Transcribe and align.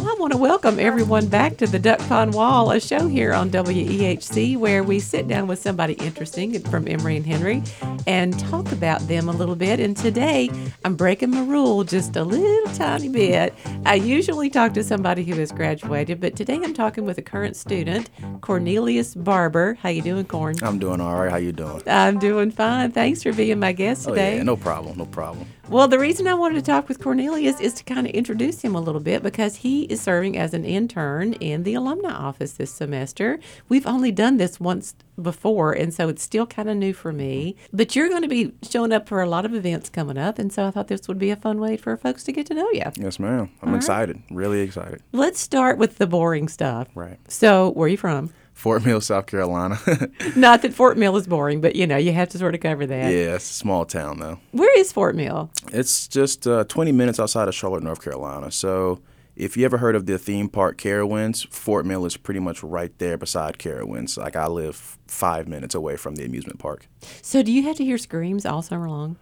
Well, 0.00 0.08
I 0.08 0.14
want 0.20 0.32
to 0.32 0.38
welcome 0.38 0.78
everyone 0.78 1.26
back 1.26 1.56
to 1.56 1.66
the 1.66 1.78
Duck 1.78 1.98
Pond 2.00 2.32
Wall, 2.32 2.70
a 2.70 2.78
show 2.78 3.08
here 3.08 3.32
on 3.32 3.50
WEHC 3.50 4.56
where 4.56 4.84
we 4.84 5.00
sit 5.00 5.26
down 5.26 5.48
with 5.48 5.58
somebody 5.58 5.94
interesting 5.94 6.58
from 6.62 6.86
Emory 6.86 7.16
and 7.16 7.26
Henry 7.26 7.62
and 8.06 8.38
talk 8.38 8.70
about 8.70 9.00
them 9.08 9.28
a 9.28 9.32
little 9.32 9.56
bit. 9.56 9.80
And 9.80 9.96
today 9.96 10.48
I'm 10.84 10.94
breaking 10.94 11.30
my 11.30 11.42
rule 11.42 11.82
just 11.82 12.14
a 12.14 12.22
little 12.22 12.72
tiny 12.74 13.08
bit. 13.08 13.52
I 13.84 13.96
usually 13.96 14.48
talk 14.48 14.74
to 14.74 14.84
somebody 14.84 15.24
who 15.24 15.34
has 15.34 15.50
graduated, 15.50 16.20
but 16.20 16.36
today 16.36 16.60
I'm 16.62 16.72
talking 16.72 17.04
with 17.04 17.18
a 17.18 17.22
current 17.22 17.56
student, 17.56 18.10
Cornelius 18.42 19.16
Barber. 19.16 19.74
How 19.74 19.88
you 19.88 20.02
doing, 20.02 20.24
Corn? 20.24 20.54
I'm 20.62 20.78
doing 20.78 21.00
all 21.00 21.16
right. 21.16 21.30
How 21.32 21.38
you 21.38 21.52
doing? 21.52 21.82
I'm 21.86 22.20
doing 22.20 22.52
fine. 22.52 22.92
Thanks 22.92 23.24
for 23.24 23.32
being 23.32 23.58
my 23.58 23.72
guest 23.72 24.06
today. 24.06 24.34
Oh 24.34 24.36
yeah, 24.36 24.42
no 24.44 24.56
problem, 24.56 24.96
no 24.96 25.06
problem. 25.06 25.48
Well, 25.70 25.86
the 25.86 26.00
reason 26.00 26.26
I 26.26 26.34
wanted 26.34 26.56
to 26.56 26.62
talk 26.62 26.88
with 26.88 26.98
Cornelius 27.00 27.60
is 27.60 27.74
to 27.74 27.84
kind 27.84 28.04
of 28.04 28.12
introduce 28.12 28.60
him 28.60 28.74
a 28.74 28.80
little 28.80 29.00
bit 29.00 29.22
because 29.22 29.54
he 29.54 29.84
is 29.84 30.00
serving 30.00 30.36
as 30.36 30.52
an 30.52 30.64
intern 30.64 31.34
in 31.34 31.62
the 31.62 31.74
alumni 31.74 32.10
office 32.10 32.54
this 32.54 32.72
semester. 32.72 33.38
We've 33.68 33.86
only 33.86 34.10
done 34.10 34.36
this 34.36 34.58
once 34.58 34.96
before, 35.22 35.72
and 35.72 35.94
so 35.94 36.08
it's 36.08 36.24
still 36.24 36.44
kind 36.44 36.68
of 36.68 36.76
new 36.76 36.92
for 36.92 37.12
me. 37.12 37.54
But 37.72 37.94
you're 37.94 38.08
going 38.08 38.22
to 38.22 38.28
be 38.28 38.52
showing 38.68 38.90
up 38.90 39.08
for 39.08 39.22
a 39.22 39.28
lot 39.28 39.44
of 39.44 39.54
events 39.54 39.88
coming 39.90 40.18
up, 40.18 40.40
and 40.40 40.52
so 40.52 40.66
I 40.66 40.72
thought 40.72 40.88
this 40.88 41.06
would 41.06 41.20
be 41.20 41.30
a 41.30 41.36
fun 41.36 41.60
way 41.60 41.76
for 41.76 41.96
folks 41.96 42.24
to 42.24 42.32
get 42.32 42.46
to 42.46 42.54
know 42.54 42.68
you. 42.72 42.90
Yes, 42.96 43.20
ma'am. 43.20 43.48
I'm 43.62 43.76
excited, 43.76 44.20
really 44.28 44.62
excited. 44.62 45.00
Let's 45.12 45.38
start 45.38 45.78
with 45.78 45.98
the 45.98 46.08
boring 46.08 46.48
stuff. 46.48 46.88
Right. 46.96 47.18
So, 47.28 47.70
where 47.70 47.86
are 47.86 47.88
you 47.88 47.96
from? 47.96 48.32
Fort 48.52 48.84
Mill, 48.84 49.00
South 49.00 49.26
Carolina. 49.26 49.78
Not 50.36 50.62
that 50.62 50.74
Fort 50.74 50.98
Mill 50.98 51.16
is 51.16 51.26
boring, 51.26 51.60
but 51.60 51.76
you 51.76 51.86
know, 51.86 51.96
you 51.96 52.12
have 52.12 52.28
to 52.30 52.38
sort 52.38 52.54
of 52.54 52.60
cover 52.60 52.86
that. 52.86 53.12
yeah, 53.12 53.34
it's 53.36 53.50
a 53.50 53.54
small 53.54 53.84
town 53.84 54.18
though. 54.18 54.38
Where 54.52 54.78
is 54.78 54.92
Fort 54.92 55.14
Mill? 55.14 55.50
It's 55.72 56.06
just 56.06 56.46
uh, 56.46 56.64
20 56.64 56.92
minutes 56.92 57.18
outside 57.18 57.48
of 57.48 57.54
Charlotte, 57.54 57.82
North 57.82 58.02
Carolina. 58.02 58.50
So 58.50 59.00
if 59.36 59.56
you 59.56 59.64
ever 59.64 59.78
heard 59.78 59.96
of 59.96 60.06
the 60.06 60.18
theme 60.18 60.48
park 60.48 60.76
Carowinds, 60.76 61.46
Fort 61.48 61.86
Mill 61.86 62.04
is 62.04 62.16
pretty 62.16 62.40
much 62.40 62.62
right 62.62 62.96
there 62.98 63.16
beside 63.16 63.58
Carowinds. 63.58 64.18
Like 64.18 64.36
I 64.36 64.46
live 64.46 64.98
five 65.06 65.48
minutes 65.48 65.74
away 65.74 65.96
from 65.96 66.16
the 66.16 66.24
amusement 66.24 66.58
park. 66.58 66.86
So, 67.22 67.42
do 67.42 67.50
you 67.50 67.62
have 67.62 67.76
to 67.76 67.84
hear 67.84 67.96
screams 67.98 68.44
all 68.44 68.60
summer 68.62 68.88
long? 68.88 69.16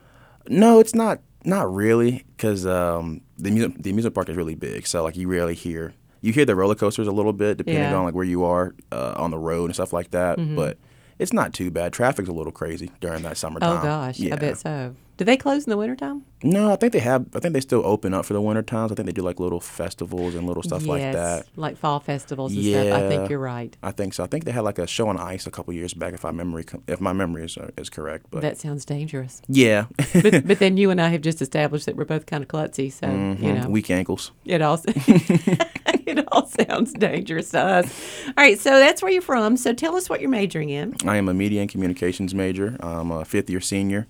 No, 0.48 0.80
it's 0.80 0.94
not. 0.94 1.20
Not 1.44 1.72
really, 1.72 2.24
because 2.36 2.66
um, 2.66 3.20
the 3.38 3.50
amusement 3.50 3.82
the 3.82 3.90
amusement 3.90 4.14
park 4.14 4.28
is 4.28 4.36
really 4.36 4.56
big. 4.56 4.86
So 4.88 5.04
like 5.04 5.16
you 5.16 5.28
rarely 5.28 5.54
hear 5.54 5.94
you 6.20 6.32
hear 6.32 6.44
the 6.44 6.54
roller 6.56 6.74
coasters 6.74 7.06
a 7.06 7.12
little 7.12 7.32
bit 7.32 7.58
depending 7.58 7.82
Yeah. 7.84 7.94
on 7.96 8.04
like 8.04 8.14
where 8.14 8.24
you 8.24 8.44
are 8.44 8.74
uh, 8.92 9.14
on 9.16 9.30
the 9.30 9.38
road 9.38 9.66
and 9.66 9.74
stuff 9.74 9.92
like 9.92 10.10
that. 10.12 10.36
But 10.56 10.78
it's 11.18 11.32
not 11.32 11.52
too 11.52 11.70
bad. 11.70 11.92
Traffic's 11.92 12.28
a 12.28 12.32
little 12.32 12.52
crazy 12.52 12.90
during 13.00 13.22
that 13.22 13.36
summertime. 13.36 13.78
Oh 13.78 13.82
gosh, 13.82 14.18
yeah. 14.20 14.34
I 14.34 14.38
bet 14.38 14.58
so. 14.58 14.94
Do 15.16 15.24
they 15.24 15.36
close 15.36 15.64
in 15.64 15.70
the 15.70 15.76
wintertime? 15.76 16.22
No, 16.44 16.70
I 16.72 16.76
think 16.76 16.92
they 16.92 17.00
have. 17.00 17.26
I 17.34 17.40
think 17.40 17.52
they 17.52 17.60
still 17.60 17.84
open 17.84 18.14
up 18.14 18.24
for 18.24 18.34
the 18.34 18.40
winter 18.40 18.62
times. 18.62 18.92
I 18.92 18.94
think 18.94 19.06
they 19.06 19.12
do 19.12 19.22
like 19.22 19.40
little 19.40 19.58
festivals 19.58 20.36
and 20.36 20.46
little 20.46 20.62
stuff 20.62 20.86
like 20.86 21.02
that. 21.02 21.46
Like 21.56 21.76
fall 21.76 21.98
festivals 21.98 22.54
and 22.54 22.64
stuff. 22.64 22.92
I 22.92 23.08
think 23.08 23.28
you're 23.28 23.40
right. 23.40 23.76
I 23.82 23.90
think 23.90 24.14
so. 24.14 24.22
I 24.22 24.28
think 24.28 24.44
they 24.44 24.52
had 24.52 24.62
like 24.62 24.78
a 24.78 24.86
show 24.86 25.08
on 25.08 25.16
ice 25.18 25.44
a 25.48 25.50
couple 25.50 25.74
years 25.74 25.92
back, 25.92 26.14
if 26.14 26.24
I 26.24 26.30
memory 26.30 26.64
if 26.86 27.00
my 27.00 27.12
memory 27.12 27.46
is, 27.46 27.58
uh, 27.58 27.72
is 27.76 27.90
correct. 27.90 28.26
But 28.30 28.42
That 28.42 28.58
sounds 28.58 28.84
dangerous. 28.84 29.42
yeah, 29.48 29.86
But, 30.22 30.46
but 30.46 30.60
then 30.60 30.76
you 30.76 30.90
and 30.92 31.00
I 31.00 31.08
have 31.08 31.22
just 31.22 31.42
established 31.42 31.86
that 31.86 31.96
we're 31.96 32.04
both 32.04 32.26
kind 32.26 32.44
of 32.44 32.48
klutzy, 32.48 32.92
so 32.92 33.08
you 33.44 33.54
know 33.54 33.68
weak 33.68 33.90
ankles. 33.90 34.30
it 34.44 34.62
all 34.62 34.76
it 36.18 36.24
all 36.32 36.46
sounds 36.46 36.92
dangerous 36.92 37.50
to 37.50 37.60
us. 37.60 38.20
All 38.26 38.34
right, 38.38 38.58
so 38.58 38.70
that's 38.70 39.02
where 39.02 39.12
you're 39.12 39.22
from. 39.22 39.56
So 39.56 39.72
tell 39.72 39.96
us 39.96 40.08
what 40.08 40.20
you're 40.20 40.30
majoring 40.30 40.70
in. 40.70 40.96
I 41.04 41.16
am 41.16 41.28
a 41.28 41.34
media 41.34 41.60
and 41.60 41.70
communications 41.70 42.34
major. 42.34 42.76
I'm 42.80 43.10
a 43.10 43.24
fifth 43.24 43.50
year 43.50 43.60
senior. 43.60 44.06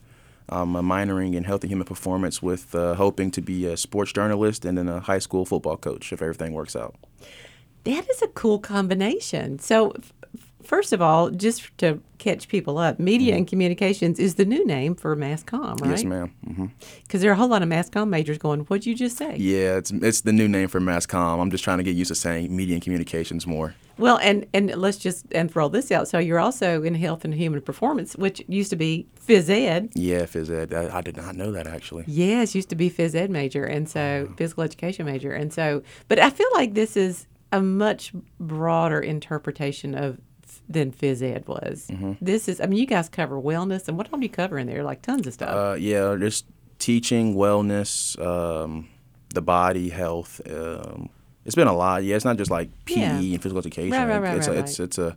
I'm 0.48 0.76
a 0.76 0.82
minoring 0.82 1.34
in 1.34 1.44
health 1.44 1.62
and 1.62 1.70
human 1.70 1.86
performance 1.86 2.42
with 2.42 2.74
uh, 2.74 2.94
hoping 2.94 3.30
to 3.32 3.42
be 3.42 3.66
a 3.66 3.76
sports 3.76 4.12
journalist 4.12 4.64
and 4.64 4.78
then 4.78 4.88
a 4.88 5.00
high 5.00 5.19
school 5.19 5.44
football 5.44 5.76
coach 5.76 6.12
if 6.12 6.22
everything 6.22 6.52
works 6.52 6.74
out. 6.74 6.94
That 7.84 8.08
is 8.08 8.22
a 8.22 8.28
cool 8.28 8.58
combination. 8.58 9.58
So. 9.58 9.94
First 10.62 10.92
of 10.92 11.00
all, 11.00 11.30
just 11.30 11.76
to 11.78 12.00
catch 12.19 12.48
people 12.48 12.78
up, 12.78 12.98
media 12.98 13.30
mm-hmm. 13.30 13.38
and 13.38 13.48
communications 13.48 14.19
is 14.19 14.34
the 14.34 14.44
new 14.44 14.66
name 14.66 14.94
for 14.94 15.14
mass 15.14 15.42
comm, 15.44 15.80
right? 15.80 15.91
Yes, 15.91 16.04
ma'am. 16.04 16.34
Mm-hmm. 16.46 16.66
Because 17.02 17.20
there 17.20 17.30
are 17.30 17.34
a 17.34 17.36
whole 17.36 17.48
lot 17.48 17.62
of 17.62 17.69
mass 17.69 17.88
comm 17.88 18.08
majors 18.08 18.38
going, 18.38 18.60
what'd 18.62 18.84
you 18.84 18.94
just 18.94 19.16
say? 19.16 19.36
Yeah, 19.36 19.76
it's 19.76 19.91
it's 19.91 20.22
the 20.22 20.32
new 20.32 20.48
name 20.48 20.68
for 20.68 20.80
mass 20.80 21.06
comm. 21.06 21.41
I'm 21.41 21.50
just 21.50 21.64
trying 21.64 21.78
to 21.78 21.84
get 21.84 21.94
used 21.94 22.08
to 22.08 22.14
saying 22.14 22.54
media 22.54 22.74
and 22.74 22.82
communications 22.82 23.47
more. 23.47 23.74
Well, 23.98 24.18
and 24.18 24.47
and 24.52 24.74
let's 24.76 24.98
just 24.98 25.26
and 25.32 25.50
throw 25.50 25.68
this 25.68 25.91
out. 25.91 26.08
So 26.08 26.18
you're 26.18 26.38
also 26.38 26.82
in 26.82 26.94
health 26.94 27.24
and 27.24 27.34
human 27.34 27.60
performance, 27.60 28.16
which 28.16 28.42
used 28.48 28.70
to 28.70 28.76
be 28.76 29.06
phys 29.26 29.48
ed. 29.48 29.91
Yeah, 29.94 30.22
phys 30.22 30.50
ed. 30.50 30.74
I, 30.74 30.98
I 30.98 31.00
did 31.00 31.16
not 31.16 31.34
know 31.34 31.52
that 31.52 31.66
actually. 31.66 32.04
Yes, 32.06 32.54
used 32.54 32.68
to 32.70 32.76
be 32.76 32.91
phys 32.91 33.14
ed 33.14 33.30
major, 33.30 33.64
and 33.64 33.88
so 33.88 34.24
uh-huh. 34.24 34.34
physical 34.36 34.64
education 34.64 35.06
major, 35.06 35.32
and 35.32 35.52
so. 35.52 35.82
But 36.08 36.18
I 36.18 36.30
feel 36.30 36.48
like 36.54 36.74
this 36.74 36.97
is 36.97 37.26
a 37.50 37.60
much 37.60 38.12
broader 38.38 39.00
interpretation 39.00 39.94
of 39.94 40.18
than 40.68 40.92
phys 40.92 41.22
ed 41.22 41.46
was. 41.48 41.90
This 42.20 42.48
is. 42.48 42.60
I 42.60 42.66
mean, 42.66 42.78
you 42.78 42.86
guys 42.86 43.08
cover 43.08 43.40
wellness, 43.40 43.88
and 43.88 43.96
what 43.96 44.12
all 44.12 44.18
do 44.18 44.24
you 44.24 44.30
cover 44.30 44.58
in 44.58 44.66
there? 44.66 44.82
Like 44.82 45.02
tons 45.02 45.26
of 45.26 45.32
stuff. 45.34 45.48
Uh, 45.54 45.76
yeah, 45.78 46.14
just 46.18 46.44
teaching 46.78 47.34
wellness, 47.34 48.18
um, 48.24 48.88
the 49.34 49.42
body, 49.42 49.88
health. 49.88 50.40
Um, 50.48 51.08
it's 51.44 51.54
been 51.54 51.68
a 51.68 51.76
lot. 51.76 52.04
Yeah, 52.04 52.16
it's 52.16 52.24
not 52.24 52.36
just 52.36 52.50
like 52.50 52.68
PE 52.84 53.00
Yeah. 53.00 53.16
and 53.18 53.42
physical 53.42 53.58
education. 53.58 53.92
Right, 53.92 54.06
right, 54.08 54.20
right, 54.22 54.36
it's 54.36 54.48
right, 54.48 54.56
a, 54.56 54.60
it's 54.60 54.78
right. 54.78 54.84
it's 54.84 54.98
a 54.98 55.16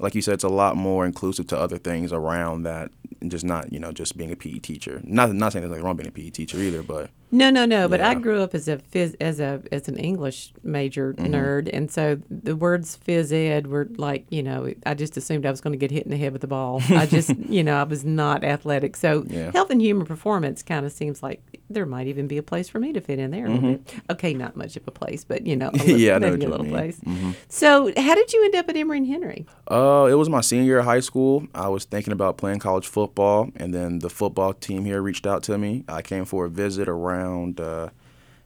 like 0.00 0.14
you 0.14 0.22
said, 0.22 0.34
it's 0.34 0.44
a 0.44 0.48
lot 0.48 0.76
more 0.76 1.06
inclusive 1.06 1.46
to 1.48 1.58
other 1.58 1.78
things 1.78 2.12
around 2.12 2.64
that, 2.64 2.90
and 3.20 3.30
just 3.30 3.44
not 3.44 3.72
you 3.72 3.78
know 3.78 3.92
just 3.92 4.16
being 4.16 4.30
a 4.32 4.36
PE 4.36 4.58
teacher. 4.58 5.00
Not 5.04 5.32
not 5.32 5.52
saying 5.52 5.62
there's 5.62 5.70
nothing 5.70 5.84
wrong 5.84 5.96
being 5.96 6.08
a 6.08 6.12
PE 6.12 6.30
teacher 6.30 6.58
either, 6.58 6.82
but 6.82 7.10
No, 7.34 7.50
no, 7.50 7.64
no. 7.66 7.88
But 7.88 8.00
I 8.00 8.14
grew 8.14 8.40
up 8.42 8.54
as 8.54 8.68
a 8.68 8.76
phys, 8.78 9.16
as 9.20 9.40
a 9.40 9.60
as 9.72 9.88
an 9.88 9.96
English 9.96 10.52
major 10.62 11.14
Mm-hmm. 11.14 11.34
nerd, 11.34 11.70
and 11.72 11.90
so 11.90 12.18
the 12.30 12.54
words 12.56 12.98
phys 13.06 13.32
ed 13.32 13.66
were 13.66 13.88
like, 13.96 14.24
you 14.30 14.42
know, 14.42 14.72
I 14.86 14.94
just 14.94 15.16
assumed 15.16 15.44
I 15.46 15.50
was 15.50 15.60
going 15.60 15.72
to 15.72 15.78
get 15.78 15.90
hit 15.90 16.04
in 16.04 16.10
the 16.10 16.16
head 16.16 16.32
with 16.32 16.40
the 16.40 16.46
ball. 16.46 16.80
I 16.90 17.06
just, 17.06 17.30
you 17.48 17.62
know, 17.64 17.76
I 17.76 17.82
was 17.84 18.04
not 18.04 18.44
athletic. 18.44 18.96
So 18.96 19.24
Yeah. 19.28 19.50
health 19.52 19.70
and 19.70 19.80
human 19.82 20.06
performance 20.06 20.62
kind 20.62 20.86
of 20.86 20.92
seems 20.92 21.22
like 21.22 21.40
there 21.70 21.86
might 21.86 22.06
even 22.06 22.26
be 22.28 22.38
a 22.38 22.42
place 22.42 22.68
for 22.68 22.78
me 22.78 22.92
to 22.92 23.00
fit 23.00 23.18
in 23.18 23.30
there 23.32 23.48
bit. 23.48 23.94
Okay, 24.10 24.34
not 24.34 24.56
much 24.56 24.76
of 24.76 24.86
a 24.86 24.90
place, 24.90 25.24
but 25.24 25.46
you 25.46 25.56
know, 25.56 25.70
a 25.70 25.72
little, 25.72 25.86
Mm-hmm. 25.94 25.98
Yeah, 25.98 26.14
I 26.14 26.18
know 26.24 26.30
maybe 26.30 26.44
a 26.44 26.48
little 26.48 26.66
mean. 26.66 26.74
Mm-hmm. 26.74 27.30
place. 27.32 27.36
So 27.48 27.92
how 27.96 28.14
did 28.14 28.32
you 28.32 28.44
end 28.44 28.54
up 28.54 28.68
at 28.68 28.76
Emory 28.76 28.98
and 28.98 29.06
Henry? 29.06 29.46
Uh, 29.68 30.06
it 30.10 30.14
was 30.14 30.28
my 30.28 30.40
senior 30.40 30.64
year 30.64 30.78
of 30.80 30.84
high 30.84 31.00
school. 31.00 31.46
I 31.54 31.68
was 31.68 31.84
thinking 31.84 32.12
about 32.12 32.36
playing 32.36 32.60
college 32.60 32.86
football, 32.86 33.50
and 33.56 33.72
then 33.74 33.98
the 34.00 34.10
football 34.10 34.52
team 34.52 34.84
here 34.84 35.00
reached 35.02 35.26
out 35.26 35.42
to 35.44 35.58
me. 35.58 35.84
I 35.88 36.02
came 36.02 36.24
for 36.24 36.44
a 36.46 36.50
visit 36.50 36.86
around 36.88 37.23
uh, 37.24 37.88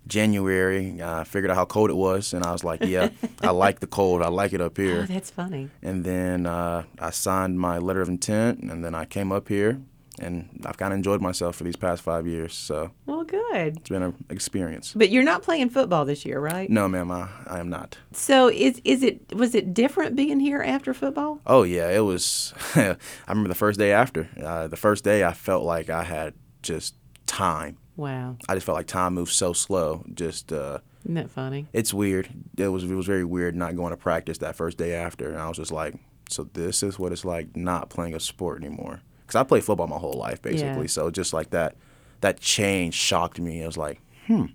January. 0.07 1.03
I 1.03 1.25
figured 1.25 1.51
out 1.51 1.57
how 1.57 1.65
cold 1.67 1.91
it 1.91 1.97
was, 1.97 2.33
and 2.33 2.45
I 2.45 2.53
was 2.53 2.65
like, 2.65 2.85
"Yeah, 2.85 3.11
I 3.43 3.51
like 3.65 3.81
the 3.81 3.87
cold. 3.87 4.23
I 4.23 4.29
like 4.29 4.53
it 4.53 4.61
up 4.61 4.79
Oh, 4.79 4.83
here." 4.83 5.07
that's 5.07 5.31
funny. 5.31 5.69
And 5.83 6.05
then 6.05 6.47
uh, 6.47 6.85
I 6.99 7.11
signed 7.11 7.59
my 7.61 7.79
letter 7.79 8.01
of 8.01 8.09
intent, 8.09 8.61
and 8.63 8.85
then 8.85 8.95
I 8.95 9.05
came 9.05 9.33
up 9.33 9.49
here, 9.49 9.81
and 10.19 10.49
I've 10.65 10.77
kind 10.79 10.93
of 10.93 10.97
enjoyed 10.97 11.21
myself 11.21 11.57
for 11.57 11.65
these 11.65 11.77
past 11.77 12.03
five 12.03 12.27
years. 12.27 12.55
So 12.55 12.91
Well, 13.07 13.25
good. 13.25 13.77
it's 13.77 13.89
been 13.91 14.03
an 14.03 14.15
experience. 14.31 14.93
But 14.97 15.11
you're 15.11 15.23
not 15.25 15.43
playing 15.43 15.69
football 15.71 16.05
this 16.07 16.25
year, 16.25 16.41
right? 16.41 16.71
No, 16.71 16.89
ma'am, 16.89 17.11
I, 17.11 17.29
I 17.47 17.59
am 17.61 17.69
not. 17.69 17.99
So 18.13 18.49
is 18.49 18.81
is 18.85 19.03
it 19.03 19.35
was 19.35 19.55
it 19.55 19.75
different 19.75 20.17
being 20.17 20.41
here 20.41 20.63
after 20.63 20.95
football? 20.95 21.41
Oh 21.47 21.65
yeah, 21.65 21.91
it 21.91 22.01
was. 22.01 22.55
I 22.75 22.97
remember 23.29 23.49
the 23.49 23.55
first 23.55 23.79
day 23.79 23.93
after. 23.93 24.29
Uh, 24.43 24.69
the 24.69 24.77
first 24.77 25.05
day, 25.05 25.23
I 25.25 25.35
felt 25.35 25.65
like 25.65 25.91
I 25.91 26.05
had 26.05 26.33
just 26.63 26.95
time. 27.27 27.77
Wow, 27.99 28.37
I 28.49 28.55
just 28.55 28.65
felt 28.65 28.77
like 28.77 28.87
time 28.87 29.15
moved 29.15 29.33
so 29.33 29.53
slow. 29.53 30.05
Just 30.15 30.53
uh, 30.53 30.79
isn't 31.03 31.15
that 31.15 31.31
funny? 31.31 31.67
it's 31.73 31.93
weird. 31.93 32.29
It 32.57 32.69
was 32.69 32.85
it 32.85 32.95
was 32.95 33.07
very 33.07 33.25
weird 33.25 33.57
not 33.57 33.75
going 33.75 33.91
to 33.91 33.97
practice 33.97 34.39
that 34.39 34.55
first 34.55 34.79
day 34.79 34.95
after, 34.95 35.29
and 35.31 35.39
I 35.39 35.49
was 35.49 35.57
just 35.57 35.73
like, 35.73 35.97
so 36.31 36.45
this 36.53 36.85
is 36.85 36.97
what 36.97 37.11
it's 37.11 37.25
like 37.25 37.57
not 37.57 37.91
playing 37.91 38.15
a 38.15 38.21
sport 38.21 38.63
anymore. 38.63 39.01
Because 39.27 39.35
I 39.35 39.43
played 39.43 39.65
football 39.65 39.89
my 39.89 39.99
whole 39.99 40.15
life 40.15 40.41
basically. 40.41 40.83
Yeah. 40.83 40.87
So 40.87 41.11
just 41.11 41.33
like 41.33 41.51
that, 41.51 41.75
that 42.21 42.39
change 42.41 42.95
shocked 42.95 43.41
me. 43.41 43.65
I 43.65 43.67
was 43.67 43.77
like, 43.77 44.01
hmm, 44.29 44.47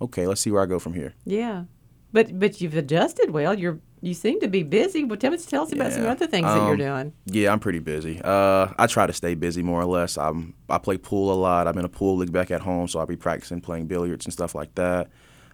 okay, 0.00 0.26
let's 0.26 0.40
see 0.40 0.50
where 0.50 0.62
I 0.62 0.66
go 0.66 0.78
from 0.78 0.94
here. 0.94 1.12
Yeah, 1.26 1.64
but 2.12 2.38
but 2.38 2.60
you've 2.60 2.76
adjusted 2.76 3.30
well. 3.30 3.58
You're 3.58 3.78
you 4.00 4.14
seem 4.14 4.40
to 4.40 4.48
be 4.48 4.62
busy. 4.64 5.04
Well, 5.04 5.16
tell 5.16 5.32
us 5.32 5.46
tell 5.46 5.62
us 5.62 5.72
about 5.72 5.92
some 5.92 6.06
other 6.06 6.26
things 6.26 6.46
that 6.46 6.56
you're 6.56 6.72
Um, 6.72 6.76
doing. 6.78 7.12
Yeah, 7.26 7.52
I'm 7.52 7.60
pretty 7.60 7.78
busy. 7.78 8.20
Uh, 8.22 8.68
I 8.78 8.86
try 8.88 9.06
to 9.06 9.12
stay 9.12 9.34
busy 9.34 9.62
more 9.62 9.80
or 9.80 9.84
less. 9.86 10.18
I'm 10.18 10.54
I 10.68 10.78
play 10.78 10.98
pool 10.98 11.32
a 11.32 11.38
lot. 11.38 11.66
I'm 11.68 11.78
in 11.78 11.84
a 11.84 11.88
pool 11.88 12.16
league 12.16 12.32
back 12.32 12.50
at 12.50 12.60
home, 12.62 12.88
so 12.88 12.98
I'll 12.98 13.06
be 13.06 13.16
practicing 13.16 13.60
playing 13.60 13.86
billiards 13.86 14.26
and 14.26 14.32
stuff 14.32 14.54
like 14.54 14.74
that. 14.74 15.08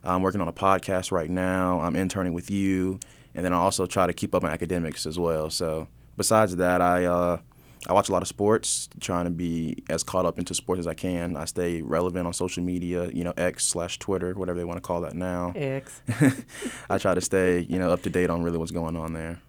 I'm 0.04 0.22
working 0.22 0.40
on 0.40 0.48
a 0.48 0.52
podcast 0.52 1.12
right 1.12 1.28
now. 1.30 1.80
I'm 1.80 1.96
interning 1.96 2.32
with 2.32 2.50
you, 2.50 3.00
and 3.34 3.44
then 3.44 3.52
I 3.52 3.56
also 3.56 3.84
try 3.86 4.06
to 4.06 4.12
keep 4.12 4.34
up 4.34 4.44
on 4.44 4.50
academics 4.50 5.04
as 5.06 5.18
well. 5.18 5.50
So 5.50 5.88
besides 6.16 6.56
that, 6.56 6.80
I 6.80 7.04
uh, 7.04 7.38
I 7.86 7.92
watch 7.92 8.08
a 8.08 8.12
lot 8.12 8.22
of 8.22 8.28
sports, 8.28 8.88
trying 9.00 9.24
to 9.26 9.30
be 9.30 9.82
as 9.88 10.02
caught 10.02 10.26
up 10.26 10.38
into 10.38 10.54
sports 10.54 10.80
as 10.80 10.86
I 10.86 10.94
can. 10.94 11.36
I 11.36 11.44
stay 11.44 11.80
relevant 11.82 12.26
on 12.26 12.32
social 12.32 12.62
media, 12.62 13.08
you 13.10 13.22
know, 13.24 13.32
X 13.36 13.66
slash 13.66 13.98
Twitter, 13.98 14.34
whatever 14.34 14.58
they 14.58 14.64
want 14.64 14.78
to 14.78 14.80
call 14.80 15.00
that 15.02 15.14
now. 15.14 15.52
X. 15.54 16.02
I 16.90 16.98
try 16.98 17.14
to 17.14 17.20
stay, 17.20 17.60
you 17.60 17.78
know, 17.78 17.90
up 17.90 18.02
to 18.02 18.10
date 18.10 18.30
on 18.30 18.42
really 18.42 18.58
what's 18.58 18.72
going 18.72 18.96
on 18.96 19.12
there. 19.12 19.40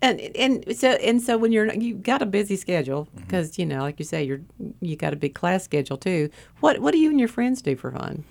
And 0.00 0.20
and 0.34 0.76
so 0.76 0.90
and 0.90 1.22
so 1.22 1.38
when 1.38 1.52
you're 1.52 1.72
you 1.74 1.94
got 1.94 2.22
a 2.22 2.26
busy 2.26 2.56
schedule 2.56 3.06
Mm-hmm. 3.06 3.20
because 3.20 3.56
you 3.56 3.64
know 3.64 3.82
like 3.82 4.00
you 4.00 4.04
say 4.04 4.24
you're 4.24 4.40
you 4.80 4.96
got 4.96 5.12
a 5.12 5.16
big 5.16 5.32
class 5.34 5.62
schedule 5.62 5.96
too. 5.96 6.28
What 6.58 6.80
what 6.80 6.90
do 6.92 6.98
you 6.98 7.08
and 7.10 7.20
your 7.20 7.28
friends 7.28 7.62
do 7.62 7.76
for 7.76 7.92
fun? 7.92 8.24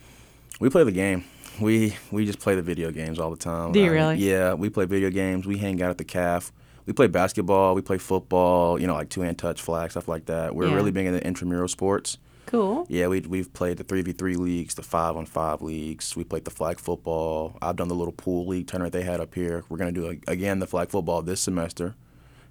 We 0.59 0.69
play 0.69 0.83
the 0.83 0.91
game. 0.91 1.23
We 1.61 1.95
we 2.11 2.25
just 2.25 2.39
play 2.39 2.55
the 2.55 2.61
video 2.61 2.91
games 2.91 3.19
all 3.19 3.29
the 3.29 3.37
time. 3.37 3.71
Do 3.71 3.79
you 3.79 3.85
mean, 3.85 3.93
really? 3.93 4.17
Yeah, 4.17 4.53
we 4.53 4.69
play 4.69 4.83
video 4.83 5.09
games. 5.09 5.47
We 5.47 5.57
hang 5.59 5.81
out 5.81 5.89
at 5.91 5.97
the 5.97 6.03
calf. 6.03 6.51
We 6.85 6.93
play 6.93 7.07
basketball. 7.07 7.75
We 7.75 7.81
play 7.81 7.97
football. 7.97 8.79
You 8.79 8.87
know, 8.87 8.93
like 8.95 9.09
two 9.09 9.21
hand 9.21 9.37
touch 9.37 9.61
flag 9.61 9.91
stuff 9.91 10.07
like 10.07 10.25
that. 10.25 10.55
We're 10.55 10.67
Yeah. 10.67 10.75
really 10.75 10.91
big 10.91 11.05
into 11.05 11.25
intramural 11.25 11.67
sports. 11.67 12.17
Cool. 12.47 12.85
Yeah, 12.89 13.07
we 13.07 13.21
we've 13.21 13.53
played 13.53 13.77
the 13.77 13.83
three 13.83 14.01
v 14.01 14.11
three 14.11 14.35
leagues, 14.35 14.73
the 14.75 14.81
five 14.81 15.15
on 15.15 15.25
five 15.25 15.61
leagues. 15.61 16.15
We 16.15 16.23
played 16.23 16.43
the 16.43 16.51
flag 16.51 16.79
football. 16.79 17.57
I've 17.61 17.75
done 17.77 17.87
the 17.87 17.95
little 17.95 18.11
pool 18.13 18.45
league 18.47 18.67
tournament 18.67 18.91
they 18.93 19.03
had 19.03 19.19
up 19.21 19.33
here. 19.35 19.63
We're 19.69 19.77
gonna 19.77 19.91
do 19.93 20.07
a, 20.07 20.31
again 20.31 20.59
the 20.59 20.67
flag 20.67 20.89
football 20.89 21.21
this 21.21 21.39
semester, 21.39 21.95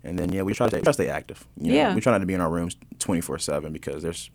and 0.05 0.19
then 0.19 0.33
yeah, 0.33 0.43
we 0.43 0.55
try 0.55 0.67
to 0.69 0.71
stay, 0.71 0.81
try 0.81 0.91
to 0.91 0.95
stay 0.95 1.09
active. 1.09 1.47
You 1.61 1.73
know, 1.73 1.75
Yeah. 1.75 1.95
we 1.95 2.01
try 2.01 2.13
not 2.13 2.19
to 2.19 2.27
be 2.27 2.33
in 2.35 2.41
our 2.41 2.51
rooms 2.51 2.77
twenty 2.99 3.21
four 3.21 3.39
seven 3.39 3.73
because 3.75 4.03
there's 4.03 4.31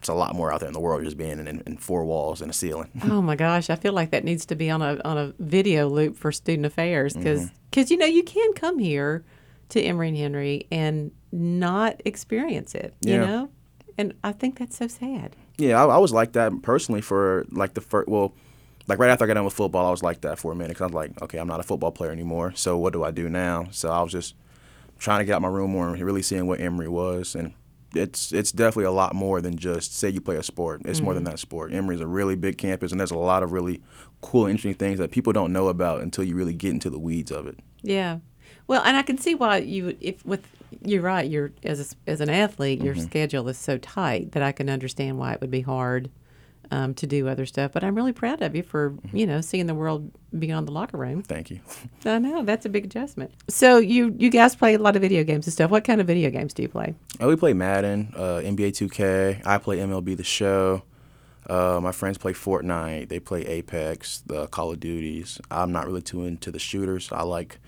it's 0.00 0.08
a 0.08 0.14
lot 0.14 0.34
more 0.34 0.50
out 0.52 0.60
there 0.60 0.66
in 0.66 0.72
the 0.72 0.80
world 0.80 1.04
just 1.04 1.16
being 1.16 1.38
in, 1.38 1.46
in, 1.46 1.60
in 1.66 1.76
four 1.76 2.04
walls 2.04 2.40
and 2.42 2.50
a 2.50 2.54
ceiling. 2.54 2.90
Oh 3.04 3.22
my 3.22 3.36
gosh, 3.36 3.70
I 3.70 3.76
feel 3.76 3.92
like 3.92 4.10
that 4.10 4.24
needs 4.24 4.44
to 4.46 4.56
be 4.56 4.68
on 4.70 4.82
a 4.82 4.98
on 5.04 5.16
a 5.18 5.32
video 5.38 5.88
loop 5.88 6.16
for 6.16 6.32
student 6.32 6.66
affairs 6.66 7.14
because 7.14 7.50
Mm-hmm. 7.72 7.92
you 7.92 7.96
know 7.98 8.06
you 8.06 8.22
can 8.24 8.52
come 8.54 8.78
here 8.78 9.24
to 9.68 9.80
Emory 9.80 10.08
and 10.08 10.16
Henry 10.16 10.66
and 10.72 11.12
not 11.32 12.00
experience 12.04 12.74
it. 12.74 12.94
You 13.04 13.18
know, 13.18 13.50
and 13.98 14.14
I 14.24 14.32
think 14.32 14.58
that's 14.58 14.76
so 14.76 14.88
sad. 14.88 15.36
Yeah, 15.58 15.84
I, 15.84 15.86
I 15.94 15.98
was 15.98 16.12
like 16.12 16.32
that 16.32 16.62
personally 16.62 17.02
for 17.02 17.44
like 17.52 17.74
the 17.74 17.80
first. 17.82 18.08
Well, 18.08 18.32
like 18.88 18.98
right 18.98 19.10
after 19.10 19.24
I 19.24 19.28
got 19.28 19.34
done 19.34 19.44
with 19.44 19.54
football, 19.54 19.86
I 19.86 19.90
was 19.90 20.02
like 20.02 20.22
that 20.22 20.38
for 20.38 20.50
a 20.52 20.54
minute 20.56 20.70
because 20.70 20.82
I 20.82 20.86
was 20.86 20.94
like, 20.94 21.22
okay, 21.22 21.38
I'm 21.38 21.46
not 21.46 21.60
a 21.60 21.62
football 21.62 21.92
player 21.92 22.10
anymore. 22.10 22.52
So 22.56 22.76
what 22.78 22.92
do 22.94 23.04
I 23.04 23.10
do 23.10 23.28
now? 23.28 23.68
So 23.70 23.90
I 23.90 24.02
was 24.02 24.10
just 24.12 24.34
trying 24.98 25.20
to 25.20 25.24
get 25.26 25.34
out 25.34 25.42
my 25.42 25.48
room 25.48 25.70
more 25.70 25.88
and 25.88 26.00
really 26.02 26.22
seeing 26.22 26.46
what 26.46 26.58
Emory 26.60 26.88
was, 26.88 27.34
and 27.34 27.52
it's 27.94 28.32
it's 28.32 28.52
definitely 28.52 28.84
a 28.84 28.90
lot 28.90 29.14
more 29.14 29.40
than 29.40 29.56
just 29.56 29.96
say 29.96 30.08
you 30.08 30.20
play 30.20 30.36
a 30.36 30.42
sport. 30.42 30.82
It's 30.84 31.00
more 31.00 31.14
than 31.14 31.24
mm-hmm. 31.24 31.32
that 31.32 31.38
sport. 31.38 31.72
Emory's 31.72 32.00
a 32.00 32.06
really 32.06 32.36
big 32.36 32.58
campus, 32.58 32.92
and 32.92 33.00
there's 33.00 33.10
a 33.10 33.18
lot 33.18 33.42
of 33.42 33.52
really 33.52 33.82
cool, 34.20 34.46
interesting 34.46 34.74
things 34.74 34.98
that 34.98 35.10
people 35.10 35.32
don't 35.32 35.52
know 35.52 35.68
about 35.68 36.02
until 36.02 36.24
you 36.24 36.34
really 36.34 36.54
get 36.54 36.70
into 36.70 36.90
the 36.90 36.98
weeds 36.98 37.30
of 37.30 37.46
it. 37.46 37.58
Yeah. 37.82 38.18
Well, 38.66 38.82
and 38.84 38.96
I 38.96 39.02
can 39.02 39.18
see 39.18 39.34
why 39.34 39.58
you 39.58 39.96
if 40.00 40.24
with 40.24 40.46
you're 40.84 41.02
right. 41.02 41.28
You're 41.28 41.52
as 41.64 41.92
a, 41.92 42.10
as 42.10 42.20
an 42.20 42.30
athlete, 42.30 42.82
your 42.82 42.94
mm-hmm. 42.94 43.04
schedule 43.04 43.48
is 43.48 43.58
so 43.58 43.78
tight 43.78 44.32
that 44.32 44.42
I 44.42 44.52
can 44.52 44.70
understand 44.70 45.18
why 45.18 45.32
it 45.32 45.40
would 45.40 45.50
be 45.50 45.62
hard 45.62 46.10
um, 46.70 46.94
to 46.94 47.06
do 47.06 47.28
other 47.28 47.46
stuff. 47.46 47.72
But 47.72 47.84
I'm 47.84 47.94
really 47.94 48.12
proud 48.12 48.42
of 48.42 48.54
you 48.54 48.62
for 48.62 48.94
you 49.12 49.26
know 49.26 49.40
seeing 49.40 49.66
the 49.66 49.74
world 49.74 50.10
beyond 50.38 50.68
the 50.68 50.72
locker 50.72 50.96
room. 50.96 51.22
Thank 51.22 51.50
you. 51.50 51.60
I 52.04 52.18
know 52.18 52.42
that's 52.42 52.66
a 52.66 52.68
big 52.68 52.84
adjustment. 52.84 53.32
So 53.48 53.78
you 53.78 54.14
you 54.18 54.30
guys 54.30 54.54
play 54.54 54.74
a 54.74 54.78
lot 54.78 54.96
of 54.96 55.02
video 55.02 55.24
games 55.24 55.46
and 55.46 55.52
stuff. 55.52 55.70
What 55.70 55.84
kind 55.84 56.00
of 56.00 56.06
video 56.06 56.30
games 56.30 56.54
do 56.54 56.62
you 56.62 56.68
play? 56.68 56.94
Uh, 57.22 57.26
we 57.26 57.36
play 57.36 57.52
Madden, 57.52 58.12
uh, 58.16 58.40
NBA 58.42 58.72
2K. 58.72 59.46
I 59.46 59.58
play 59.58 59.78
MLB 59.78 60.16
The 60.16 60.24
Show. 60.24 60.82
Uh, 61.48 61.80
my 61.82 61.90
friends 61.90 62.16
play 62.16 62.32
Fortnite. 62.32 63.08
They 63.08 63.18
play 63.18 63.44
Apex, 63.44 64.22
the 64.26 64.46
Call 64.48 64.70
of 64.70 64.78
Duties. 64.78 65.40
I'm 65.50 65.72
not 65.72 65.86
really 65.86 66.02
too 66.02 66.24
into 66.24 66.52
the 66.52 66.60
shooters. 66.60 67.10
I 67.10 67.22
like 67.22 67.58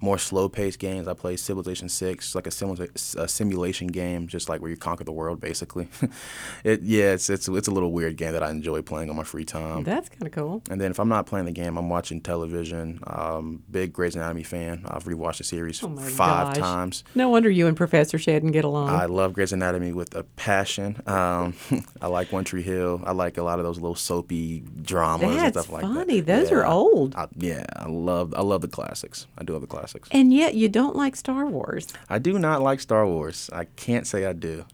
more 0.00 0.18
slow-paced 0.18 0.78
games. 0.78 1.06
I 1.08 1.14
play 1.14 1.36
Civilization 1.36 1.88
6, 1.88 2.34
like 2.34 2.46
a, 2.46 2.50
simula- 2.50 3.16
a 3.16 3.28
simulation 3.28 3.88
game, 3.88 4.26
just 4.26 4.48
like 4.48 4.60
where 4.60 4.70
you 4.70 4.76
conquer 4.76 5.04
the 5.04 5.12
world, 5.12 5.40
basically. 5.40 5.88
it, 6.64 6.82
yeah, 6.82 7.12
it's, 7.12 7.28
it's 7.30 7.48
it's 7.48 7.68
a 7.68 7.70
little 7.70 7.92
weird 7.92 8.16
game 8.16 8.32
that 8.32 8.42
I 8.42 8.50
enjoy 8.50 8.82
playing 8.82 9.10
on 9.10 9.16
my 9.16 9.24
free 9.24 9.44
time. 9.44 9.84
That's 9.84 10.08
kind 10.08 10.22
of 10.26 10.32
cool. 10.32 10.62
And 10.70 10.80
then 10.80 10.90
if 10.90 10.98
I'm 10.98 11.08
not 11.08 11.26
playing 11.26 11.46
the 11.46 11.52
game, 11.52 11.76
I'm 11.76 11.88
watching 11.88 12.20
television. 12.20 13.00
Um, 13.06 13.62
big 13.70 13.92
Grey's 13.92 14.16
Anatomy 14.16 14.42
fan. 14.42 14.82
I've 14.86 15.04
rewatched 15.04 15.38
the 15.38 15.44
series 15.44 15.82
Oh 15.82 15.94
five 15.96 16.54
gosh. 16.54 16.58
times. 16.58 17.04
No 17.14 17.28
wonder 17.28 17.50
you 17.50 17.66
and 17.66 17.76
Professor 17.76 18.18
Shedden 18.18 18.52
get 18.52 18.64
along. 18.64 18.88
I 18.90 19.04
love 19.06 19.32
Grey's 19.34 19.52
Anatomy 19.52 19.92
with 19.92 20.14
a 20.14 20.22
passion. 20.24 21.00
Um, 21.06 21.54
I 22.00 22.06
like 22.06 22.32
One 22.32 22.44
Tree 22.44 22.62
Hill. 22.62 23.02
I 23.04 23.12
like 23.12 23.36
a 23.38 23.42
lot 23.42 23.58
of 23.58 23.64
those 23.64 23.78
little 23.78 23.94
soapy 23.94 24.60
dramas 24.82 25.36
and 25.36 25.52
stuff 25.52 25.70
like 25.70 25.82
that. 25.82 25.94
funny. 25.94 26.20
Those 26.20 26.50
are 26.52 26.64
old. 26.66 27.14
I, 27.14 27.28
yeah, 27.36 27.64
I 27.76 27.86
love 27.88 28.32
I 28.36 28.42
love 28.42 28.60
the 28.62 28.68
classics. 28.68 29.26
I 29.36 29.44
do 29.44 29.52
love 29.52 29.62
the 29.62 29.66
classics. 29.68 29.89
And 30.10 30.32
yet 30.32 30.54
you 30.54 30.68
don't 30.68 30.96
like 30.96 31.16
Star 31.16 31.46
Wars. 31.46 31.88
I 32.08 32.18
do 32.18 32.38
not 32.38 32.62
like 32.62 32.80
Star 32.80 33.06
Wars. 33.06 33.50
I 33.52 33.64
can't 33.64 34.06
say 34.06 34.26
I 34.26 34.32
do. 34.32 34.64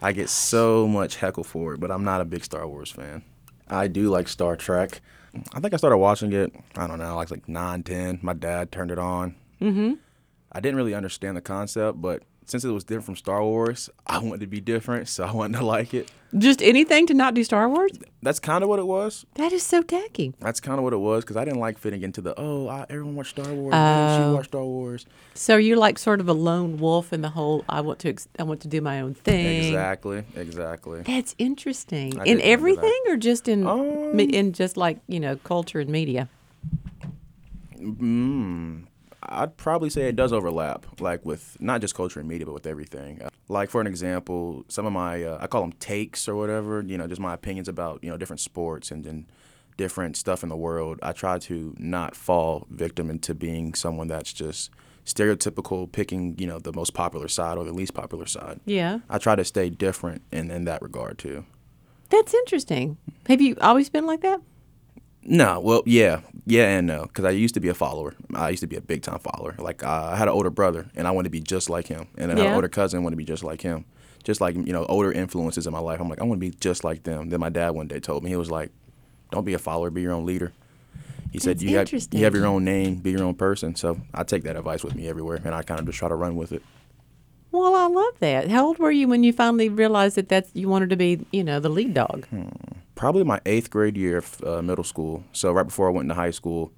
I 0.00 0.12
get 0.12 0.28
so 0.28 0.86
much 0.88 1.16
heckle 1.16 1.44
for 1.44 1.74
it, 1.74 1.80
but 1.80 1.90
I'm 1.90 2.04
not 2.04 2.20
a 2.20 2.24
big 2.24 2.44
Star 2.44 2.66
Wars 2.66 2.90
fan. 2.90 3.22
I 3.68 3.86
do 3.88 4.08
like 4.08 4.28
Star 4.28 4.56
Trek. 4.56 5.00
I 5.52 5.60
think 5.60 5.74
I 5.74 5.76
started 5.76 5.98
watching 5.98 6.32
it, 6.32 6.54
I 6.76 6.86
don't 6.86 6.98
know, 6.98 7.16
like 7.16 7.30
like 7.30 7.48
9, 7.48 7.82
10. 7.82 8.20
My 8.22 8.32
dad 8.32 8.72
turned 8.72 8.90
it 8.90 8.98
on. 8.98 9.34
Mm-hmm. 9.60 9.94
I 10.50 10.60
didn't 10.60 10.76
really 10.76 10.94
understand 10.94 11.36
the 11.36 11.42
concept, 11.42 12.00
but 12.00 12.22
since 12.48 12.64
it 12.64 12.70
was 12.70 12.82
different 12.84 13.04
from 13.04 13.16
Star 13.16 13.42
Wars, 13.44 13.90
I 14.06 14.18
wanted 14.18 14.40
to 14.40 14.46
be 14.46 14.60
different, 14.60 15.08
so 15.08 15.24
I 15.24 15.32
wanted 15.32 15.58
to 15.58 15.64
like 15.64 15.92
it. 15.92 16.10
Just 16.36 16.62
anything 16.62 17.06
to 17.06 17.14
not 17.14 17.34
do 17.34 17.44
Star 17.44 17.68
Wars? 17.68 17.92
That's 18.22 18.40
kind 18.40 18.62
of 18.62 18.68
what 18.68 18.78
it 18.78 18.86
was. 18.86 19.24
That 19.34 19.52
is 19.52 19.62
so 19.62 19.82
tacky. 19.82 20.34
That's 20.40 20.60
kind 20.60 20.78
of 20.78 20.84
what 20.84 20.92
it 20.92 20.98
was 20.98 21.24
because 21.24 21.36
I 21.36 21.44
didn't 21.44 21.60
like 21.60 21.78
fitting 21.78 22.02
into 22.02 22.20
the 22.20 22.34
oh, 22.38 22.68
I, 22.68 22.86
everyone 22.88 23.16
watched 23.16 23.30
Star 23.30 23.52
Wars, 23.52 23.74
oh. 23.74 24.16
she 24.16 24.34
watched 24.34 24.48
Star 24.48 24.64
Wars. 24.64 25.06
So 25.34 25.56
you're 25.56 25.76
like 25.76 25.98
sort 25.98 26.20
of 26.20 26.28
a 26.28 26.32
lone 26.32 26.78
wolf 26.78 27.12
in 27.12 27.20
the 27.20 27.30
whole. 27.30 27.64
I 27.68 27.80
want 27.82 27.98
to. 28.00 28.10
Ex- 28.10 28.28
I 28.38 28.42
want 28.42 28.60
to 28.62 28.68
do 28.68 28.80
my 28.80 29.00
own 29.00 29.14
thing. 29.14 29.64
Exactly, 29.64 30.24
exactly. 30.34 31.02
That's 31.02 31.34
interesting. 31.38 32.18
I 32.18 32.24
in 32.24 32.38
didn't 32.38 32.44
remember 32.44 32.80
that. 32.80 32.86
everything, 32.86 33.02
or 33.08 33.16
just 33.16 33.48
in 33.48 33.66
Um, 33.66 34.20
in 34.20 34.52
just 34.52 34.76
like 34.76 34.98
you 35.06 35.20
know 35.20 35.36
culture 35.36 35.80
and 35.80 35.90
media. 35.90 36.28
Mm, 37.78 38.84
I'd 39.28 39.56
probably 39.56 39.90
say 39.90 40.08
it 40.08 40.16
does 40.16 40.32
overlap, 40.32 41.00
like 41.00 41.24
with 41.24 41.56
not 41.60 41.80
just 41.80 41.94
culture 41.94 42.20
and 42.20 42.28
media, 42.28 42.46
but 42.46 42.54
with 42.54 42.66
everything. 42.66 43.20
Like 43.48 43.70
for 43.70 43.80
an 43.80 43.86
example, 43.86 44.64
some 44.68 44.86
of 44.86 44.92
my 44.92 45.22
uh, 45.22 45.38
I 45.40 45.46
call 45.46 45.62
them 45.62 45.72
takes 45.72 46.28
or 46.28 46.34
whatever, 46.36 46.82
you 46.86 46.98
know, 46.98 47.06
just 47.06 47.20
my 47.20 47.34
opinions 47.34 47.68
about 47.68 48.02
you 48.02 48.10
know 48.10 48.16
different 48.16 48.40
sports 48.40 48.90
and 48.90 49.04
then 49.04 49.26
different 49.76 50.16
stuff 50.16 50.42
in 50.42 50.48
the 50.48 50.56
world. 50.56 50.98
I 51.02 51.12
try 51.12 51.38
to 51.38 51.74
not 51.78 52.14
fall 52.16 52.66
victim 52.70 53.10
into 53.10 53.34
being 53.34 53.74
someone 53.74 54.08
that's 54.08 54.32
just 54.32 54.70
stereotypical, 55.06 55.90
picking 55.90 56.34
you 56.38 56.46
know 56.46 56.58
the 56.58 56.72
most 56.72 56.94
popular 56.94 57.28
side 57.28 57.56
or 57.58 57.64
the 57.64 57.72
least 57.72 57.94
popular 57.94 58.26
side. 58.26 58.60
Yeah, 58.66 59.00
I 59.08 59.18
try 59.18 59.36
to 59.36 59.44
stay 59.44 59.70
different 59.70 60.22
in 60.32 60.50
in 60.50 60.64
that 60.64 60.82
regard 60.82 61.18
too. 61.18 61.44
that's 62.10 62.34
interesting. 62.34 62.96
Have 63.28 63.40
you 63.40 63.56
always 63.60 63.88
been 63.90 64.06
like 64.06 64.20
that? 64.22 64.40
No, 65.22 65.60
well, 65.60 65.82
yeah, 65.84 66.20
yeah, 66.48 66.78
and 66.78 66.86
no, 66.86 67.02
because 67.02 67.24
I 67.24 67.30
used 67.30 67.54
to 67.54 67.60
be 67.60 67.68
a 67.68 67.74
follower. 67.74 68.14
I 68.34 68.48
used 68.50 68.62
to 68.62 68.66
be 68.66 68.76
a 68.76 68.80
big 68.80 69.02
time 69.02 69.18
follower. 69.18 69.54
Like 69.58 69.84
uh, 69.84 70.10
I 70.12 70.16
had 70.16 70.28
an 70.28 70.34
older 70.34 70.50
brother, 70.50 70.88
and 70.96 71.06
I 71.06 71.10
wanted 71.12 71.26
to 71.26 71.30
be 71.30 71.40
just 71.40 71.68
like 71.70 71.86
him, 71.86 72.08
and 72.16 72.30
then 72.30 72.38
I 72.38 72.40
had 72.40 72.44
Yeah. 72.46 72.50
an 72.50 72.54
older 72.56 72.68
cousin, 72.68 73.02
wanted 73.04 73.14
to 73.14 73.18
be 73.18 73.24
just 73.24 73.44
like 73.44 73.60
him. 73.60 73.84
Just 74.24 74.40
like 74.40 74.54
you 74.56 74.72
know, 74.72 74.84
older 74.86 75.12
influences 75.12 75.66
in 75.66 75.72
my 75.72 75.78
life. 75.78 76.00
I'm 76.00 76.08
like, 76.08 76.20
I 76.20 76.24
want 76.24 76.40
to 76.40 76.50
be 76.50 76.54
just 76.58 76.82
like 76.84 77.02
them. 77.04 77.28
Then 77.30 77.40
my 77.40 77.48
dad 77.50 77.70
one 77.70 77.86
day 77.86 78.00
told 78.00 78.24
me 78.24 78.30
he 78.30 78.36
was 78.36 78.50
like, 78.50 78.70
"Don't 79.30 79.44
be 79.44 79.54
a 79.54 79.58
follower, 79.58 79.90
be 79.90 80.02
your 80.02 80.12
own 80.12 80.26
leader." 80.26 80.52
He 81.32 81.38
said, 81.38 81.56
That's 81.58 81.62
"You 81.62 81.76
have 81.76 81.92
you 81.92 82.24
have 82.24 82.34
your 82.34 82.46
own 82.46 82.64
name, 82.64 82.96
be 82.96 83.10
your 83.12 83.22
own 83.24 83.34
person." 83.34 83.74
So 83.76 84.00
I 84.14 84.24
take 84.24 84.42
that 84.44 84.56
advice 84.56 84.82
with 84.82 84.94
me 84.94 85.08
everywhere, 85.08 85.40
and 85.44 85.54
I 85.54 85.62
kind 85.62 85.78
of 85.80 85.86
just 85.86 85.98
try 85.98 86.08
to 86.08 86.14
run 86.14 86.34
with 86.36 86.52
it. 86.52 86.62
Well, 87.52 87.74
I 87.74 87.86
love 87.86 88.14
that. 88.18 88.48
How 88.50 88.66
old 88.66 88.78
were 88.78 88.90
you 88.90 89.08
when 89.08 89.22
you 89.24 89.32
finally 89.32 89.68
realized 89.70 90.16
that 90.16 90.28
that's 90.28 90.50
you 90.54 90.68
wanted 90.68 90.90
to 90.90 90.96
be, 90.96 91.24
you 91.32 91.42
know, 91.44 91.60
the 91.60 91.70
lead 91.70 91.94
dog? 91.94 92.26
Probably 92.98 93.22
my 93.22 93.40
eighth 93.46 93.70
grade 93.70 93.96
year 93.96 94.18
of 94.18 94.44
uh, 94.44 94.60
middle 94.60 94.82
school. 94.82 95.22
So 95.32 95.52
right 95.52 95.62
before 95.62 95.86
I 95.86 95.92
went 95.92 96.06
into 96.06 96.16
high 96.16 96.32
school, 96.32 96.72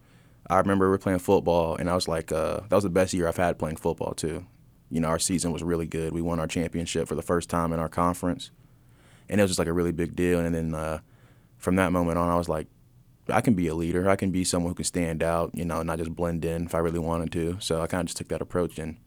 I 0.51 0.59
remember 0.59 0.85
we 0.85 0.91
were 0.91 0.99
playing 0.99 1.21
football, 1.21 1.77
and 1.77 1.89
I 1.89 1.95
was 1.95 2.09
like, 2.09 2.31
uh, 2.31 2.61
that 2.69 2.77
was 2.77 2.85
the 2.85 2.91
best 2.91 3.15
year 3.15 3.27
I've 3.27 3.39
had 3.39 3.59
playing 3.59 3.77
football 3.77 4.13
too. 4.13 4.45
You 4.91 5.01
know, 5.01 5.09
our 5.09 5.19
season 5.19 5.51
was 5.51 5.63
really 5.63 5.87
good. 5.87 6.13
We 6.13 6.21
won 6.21 6.39
our 6.39 6.47
championship 6.47 7.09
for 7.09 7.15
the 7.15 7.23
first 7.23 7.49
time 7.49 7.73
in 7.73 7.81
our 7.81 7.89
conference, 7.89 8.51
and 9.31 9.41
it 9.41 9.45
was 9.45 9.53
just 9.53 9.59
like 9.59 9.69
a 9.69 9.73
really 9.73 9.93
big 9.93 10.15
deal. 10.15 10.41
And 10.41 10.55
then 10.55 10.75
uh, 10.75 10.99
from 11.57 11.77
that 11.77 11.91
moment 11.91 12.19
on, 12.19 12.29
I 12.29 12.37
was 12.37 12.51
like, 12.51 12.67
I 13.29 13.41
can 13.41 13.55
be 13.55 13.69
a 13.69 13.75
leader. 13.75 14.11
I 14.11 14.17
can 14.17 14.31
be 14.31 14.45
someone 14.45 14.73
who 14.73 14.75
can 14.75 14.85
stand 14.85 15.23
out. 15.23 15.53
You 15.55 15.65
know, 15.65 15.79
and 15.79 15.87
not 15.87 15.99
just 15.99 16.15
blend 16.15 16.45
in 16.45 16.67
if 16.67 16.75
I 16.75 16.79
really 16.79 16.99
wanted 16.99 17.33
to. 17.33 17.57
So 17.61 17.81
I 17.81 17.87
kind 17.87 18.03
of 18.03 18.09
just 18.09 18.19
took 18.19 18.29
that 18.29 18.43
approach 18.43 18.79
and 18.79 18.99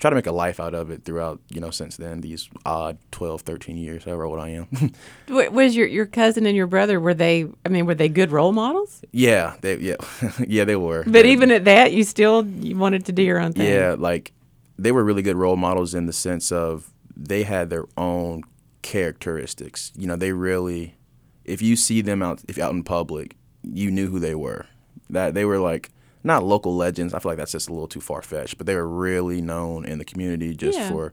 try 0.00 0.10
to 0.10 0.16
make 0.16 0.26
a 0.26 0.32
life 0.32 0.60
out 0.60 0.74
of 0.74 0.90
it 0.90 1.04
throughout. 1.04 1.40
You 1.48 1.60
know, 1.60 1.70
since 1.70 1.96
then, 1.96 2.20
these 2.20 2.48
odd 2.66 2.98
12, 3.12 3.42
13 3.42 3.76
years, 3.76 4.04
however 4.04 4.24
old 4.24 4.38
I 4.40 4.48
am. 4.50 4.92
Was 5.28 5.74
your 5.76 5.86
your 5.86 6.06
cousin 6.06 6.46
and 6.46 6.56
your 6.56 6.66
brother 6.66 7.00
were 7.00 7.14
they? 7.14 7.46
I 7.64 7.68
mean, 7.68 7.86
were 7.86 7.94
they 7.94 8.08
good 8.08 8.30
role 8.32 8.52
models? 8.52 9.02
Yeah, 9.12 9.56
they 9.60 9.76
yeah 9.78 9.96
yeah 10.46 10.64
they 10.64 10.76
were. 10.76 11.04
But 11.04 11.12
They- 11.24 11.32
even 11.32 11.50
at 11.50 11.64
that, 11.64 11.92
you 11.92 12.04
still 12.04 12.46
you 12.46 12.76
wanted 12.76 13.04
to 13.06 13.12
do 13.12 13.22
your 13.22 13.38
own 13.38 13.52
thing. 13.52 13.68
yeah, 13.70 13.94
like 13.98 14.32
they 14.78 14.92
were 14.92 15.04
really 15.04 15.22
good 15.22 15.36
role 15.36 15.56
models 15.56 15.94
in 15.94 16.06
the 16.06 16.12
sense 16.12 16.50
of 16.52 16.90
they 17.16 17.44
had 17.44 17.70
their 17.70 17.84
own 17.96 18.42
characteristics. 18.82 19.92
You 19.96 20.06
know, 20.06 20.16
they 20.16 20.32
really 20.32 20.94
if 21.44 21.60
you 21.60 21.76
see 21.76 22.00
them 22.00 22.22
out 22.22 22.42
if 22.48 22.58
out 22.58 22.72
in 22.72 22.82
public, 22.84 23.36
you 23.62 23.90
knew 23.90 24.08
who 24.08 24.18
they 24.18 24.34
were. 24.34 24.66
That 25.10 25.34
they 25.34 25.44
were 25.44 25.58
like 25.58 25.90
not 26.24 26.42
local 26.42 26.74
legends. 26.74 27.14
I 27.14 27.18
feel 27.20 27.30
like 27.32 27.38
that's 27.38 27.52
just 27.52 27.68
a 27.68 27.72
little 27.72 27.86
too 27.88 28.00
far 28.00 28.22
fetched, 28.22 28.56
but 28.58 28.66
they 28.66 28.74
were 28.74 28.88
really 28.88 29.40
known 29.40 29.84
in 29.84 29.98
the 29.98 30.04
community 30.04 30.54
just 30.56 30.78
Yeah. 30.78 30.88
for 30.88 31.12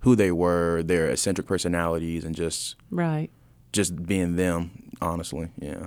who 0.00 0.14
they 0.16 0.30
were, 0.30 0.82
their 0.82 1.10
eccentric 1.10 1.46
personalities, 1.46 2.24
and 2.24 2.34
just 2.34 2.76
Right. 2.90 3.30
just 3.72 4.06
being 4.06 4.36
them. 4.36 4.70
Honestly, 5.02 5.48
yeah, 5.60 5.86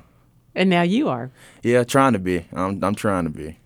And 0.53 0.69
now 0.69 0.81
you 0.81 1.07
are. 1.07 1.31
yeah, 1.63 1.83
trying 1.83 2.13
to 2.13 2.19
be. 2.19 2.45
I'm 2.53 2.83
I'm 2.83 2.93
trying 2.95 3.24
to 3.24 3.29
be. 3.29 3.57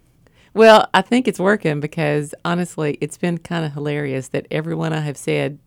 Well, 0.54 0.88
I 0.94 1.02
think 1.02 1.28
it's 1.28 1.40
working 1.40 1.80
because 1.80 2.36
honestly, 2.46 2.98
it's 3.02 3.18
been 3.18 3.38
kind 3.40 3.66
of 3.66 3.74
hilarious 3.74 4.28
that 4.30 4.46
everyone 4.52 4.92
I 4.94 5.00
have 5.00 5.18
said, 5.18 5.58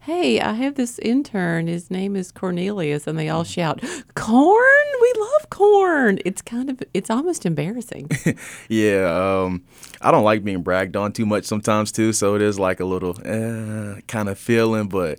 Hey, 0.00 0.40
I 0.40 0.54
have 0.54 0.76
this 0.76 0.98
intern. 1.00 1.66
His 1.66 1.90
name 1.90 2.16
is 2.16 2.32
Cornelius. 2.32 3.06
And 3.06 3.18
they 3.18 3.28
all 3.28 3.44
shout, 3.44 3.82
Corn? 4.14 4.84
We 5.02 5.12
love 5.18 5.50
corn. 5.50 6.18
It's 6.24 6.40
kind 6.40 6.70
of, 6.70 6.82
it's 6.94 7.10
almost 7.10 7.44
embarrassing. 7.44 8.08
Yeah, 8.68 9.42
um, 9.44 9.64
I 10.00 10.10
don't 10.10 10.24
like 10.24 10.42
being 10.44 10.62
bragged 10.62 10.96
on 10.96 11.12
too 11.12 11.26
much 11.26 11.44
sometimes 11.44 11.92
too, 11.92 12.12
so 12.12 12.34
it 12.34 12.42
is 12.42 12.58
like 12.58 12.80
a 12.80 12.84
little 12.84 13.16
eh, 13.24 14.00
kind 14.06 14.28
of 14.28 14.38
feeling. 14.38 14.88
But 14.88 15.18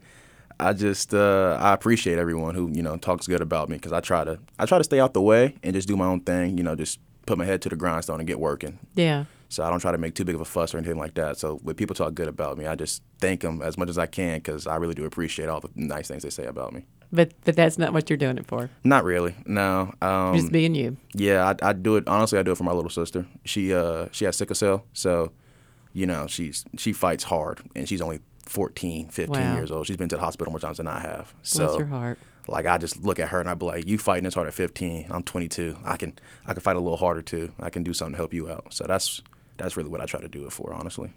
I 0.60 0.74
just 0.74 1.14
uh, 1.14 1.58
I 1.60 1.74
appreciate 1.74 2.18
everyone 2.18 2.56
who 2.56 2.70
you 2.72 2.82
know 2.82 2.98
talks 2.98 3.28
good 3.28 3.42
about 3.42 3.70
me 3.70 3.76
because 3.76 3.92
I 3.92 4.00
try 4.00 4.24
to 4.24 4.40
I 4.58 4.66
try 4.66 4.78
to 4.78 4.84
stay 4.84 5.00
out 5.00 5.14
the 5.14 5.22
way 5.22 5.56
and 5.64 5.74
just 5.74 5.88
do 5.88 5.98
my 5.98 6.06
own 6.06 6.22
thing. 6.22 6.58
You 6.58 6.64
know, 6.64 6.76
just 6.76 7.00
put 7.26 7.38
my 7.38 7.46
head 7.46 7.62
to 7.64 7.70
the 7.70 7.76
grindstone 7.76 8.20
and 8.20 8.28
get 8.28 8.40
working. 8.40 8.80
yeah. 8.96 9.26
So 9.52 9.64
I 9.66 9.70
don't 9.70 9.82
try 9.82 9.92
to 9.92 9.98
make 9.98 10.16
too 10.16 10.24
big 10.24 10.36
of 10.36 10.40
a 10.42 10.46
fuss 10.46 10.74
or 10.74 10.78
anything 10.78 10.98
like 10.98 11.14
that. 11.16 11.38
So 11.38 11.58
when 11.62 11.76
people 11.76 11.94
talk 11.94 12.14
good 12.14 12.30
about 12.30 12.58
me, 12.58 12.66
I 12.68 12.76
just 12.76 13.04
thank 13.20 13.42
them 13.42 13.62
as 13.62 13.78
much 13.78 13.90
as 13.90 13.98
I 13.98 14.06
can 14.06 14.38
because 14.38 14.66
I 14.66 14.78
really 14.78 14.94
do 14.94 15.04
appreciate 15.04 15.50
all 15.50 15.60
the 15.60 15.70
nice 15.76 16.08
things 16.08 16.24
they 16.24 16.30
say 16.30 16.46
about 16.46 16.72
me. 16.72 16.86
But, 17.12 17.34
but 17.44 17.58
that's 17.58 17.78
not 17.78 17.92
what 17.92 18.10
you're 18.10 18.16
doing 18.16 18.38
it 18.38 18.46
for. 18.48 18.70
Not 18.86 19.04
really, 19.04 19.36
no. 19.46 19.94
Um, 20.02 20.36
Just 20.38 20.54
being 20.54 20.74
you. 20.74 20.96
yeah, 21.14 21.54
I, 21.62 21.70
I 21.70 21.74
do 21.74 21.98
it. 21.98 22.08
Honestly, 22.08 22.40
I 22.40 22.44
do 22.44 22.52
it 22.54 22.58
for 22.58 22.64
my 22.64 22.72
little 22.72 22.90
sister. 22.90 23.26
She 23.44 23.74
uh 23.74 24.08
she 24.14 24.24
has 24.24 24.38
sickle 24.38 24.56
cell, 24.56 24.86
so 24.94 25.34
you 25.92 26.06
know 26.06 26.28
she's 26.28 26.64
she 26.78 26.94
fights 26.94 27.26
hard, 27.26 27.60
and 27.76 27.90
she's 27.90 28.00
only 28.00 28.22
14, 28.46 29.10
15 29.10 29.30
Wow. 29.38 29.56
years 29.58 29.72
old. 29.72 29.88
She's 29.88 29.98
been 29.98 30.08
to 30.10 30.16
the 30.16 30.22
hospital 30.22 30.52
more 30.52 30.60
times 30.62 30.78
than 30.78 30.88
I 30.88 31.00
have. 31.02 31.34
Bless 31.54 31.78
your 31.78 31.86
heart. 31.88 32.18
like 32.48 32.66
I 32.66 32.78
just 32.78 33.04
look 33.04 33.20
at 33.20 33.28
her 33.28 33.42
and 33.42 33.50
I 33.50 33.54
be 33.56 33.66
like, 33.66 33.86
"You 33.88 33.98
fighting 33.98 34.24
this 34.24 34.36
hard 34.36 34.48
at 34.48 34.54
15? 34.54 35.08
I'm 35.10 35.24
22. 35.24 35.76
I 35.84 35.98
can 35.98 36.14
I 36.46 36.54
can 36.54 36.62
fight 36.62 36.78
a 36.78 36.80
little 36.80 36.96
harder 36.98 37.22
too. 37.22 37.52
I 37.60 37.70
can 37.70 37.84
do 37.84 37.94
something 37.94 38.14
to 38.14 38.18
help 38.18 38.34
you 38.34 38.50
out." 38.50 38.68
So 38.74 38.86
that's 38.88 39.22
that's 39.62 39.78
really 39.78 39.90
what 39.90 40.02
I 40.02 40.06
try 40.06 40.20
to 40.22 40.28
do 40.28 40.46
it 40.46 40.52
for, 40.52 40.74
honestly. 40.74 41.12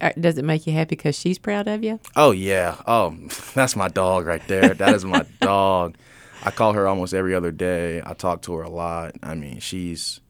Uh, 0.00 0.10
Does 0.18 0.36
it 0.38 0.44
make 0.44 0.66
you 0.66 0.72
happy 0.72 0.96
because 0.96 1.16
she's 1.18 1.38
proud 1.38 1.68
of 1.68 1.84
you? 1.84 2.00
Oh 2.16 2.32
yeah. 2.32 2.76
Oh, 2.86 3.16
that's 3.54 3.76
my 3.76 3.88
dog 3.88 4.26
right 4.26 4.46
there. 4.48 4.74
That 4.74 4.94
is 4.94 5.04
my 5.04 5.24
dog. 5.40 5.96
I 6.44 6.50
call 6.50 6.72
her 6.72 6.88
almost 6.88 7.14
every 7.14 7.34
other 7.34 7.52
day. 7.52 8.02
I 8.04 8.14
talk 8.14 8.42
to 8.42 8.54
her 8.54 8.62
a 8.62 8.68
lot. 8.70 9.12
I 9.22 9.34
mean, 9.36 9.60
she's 9.60 10.20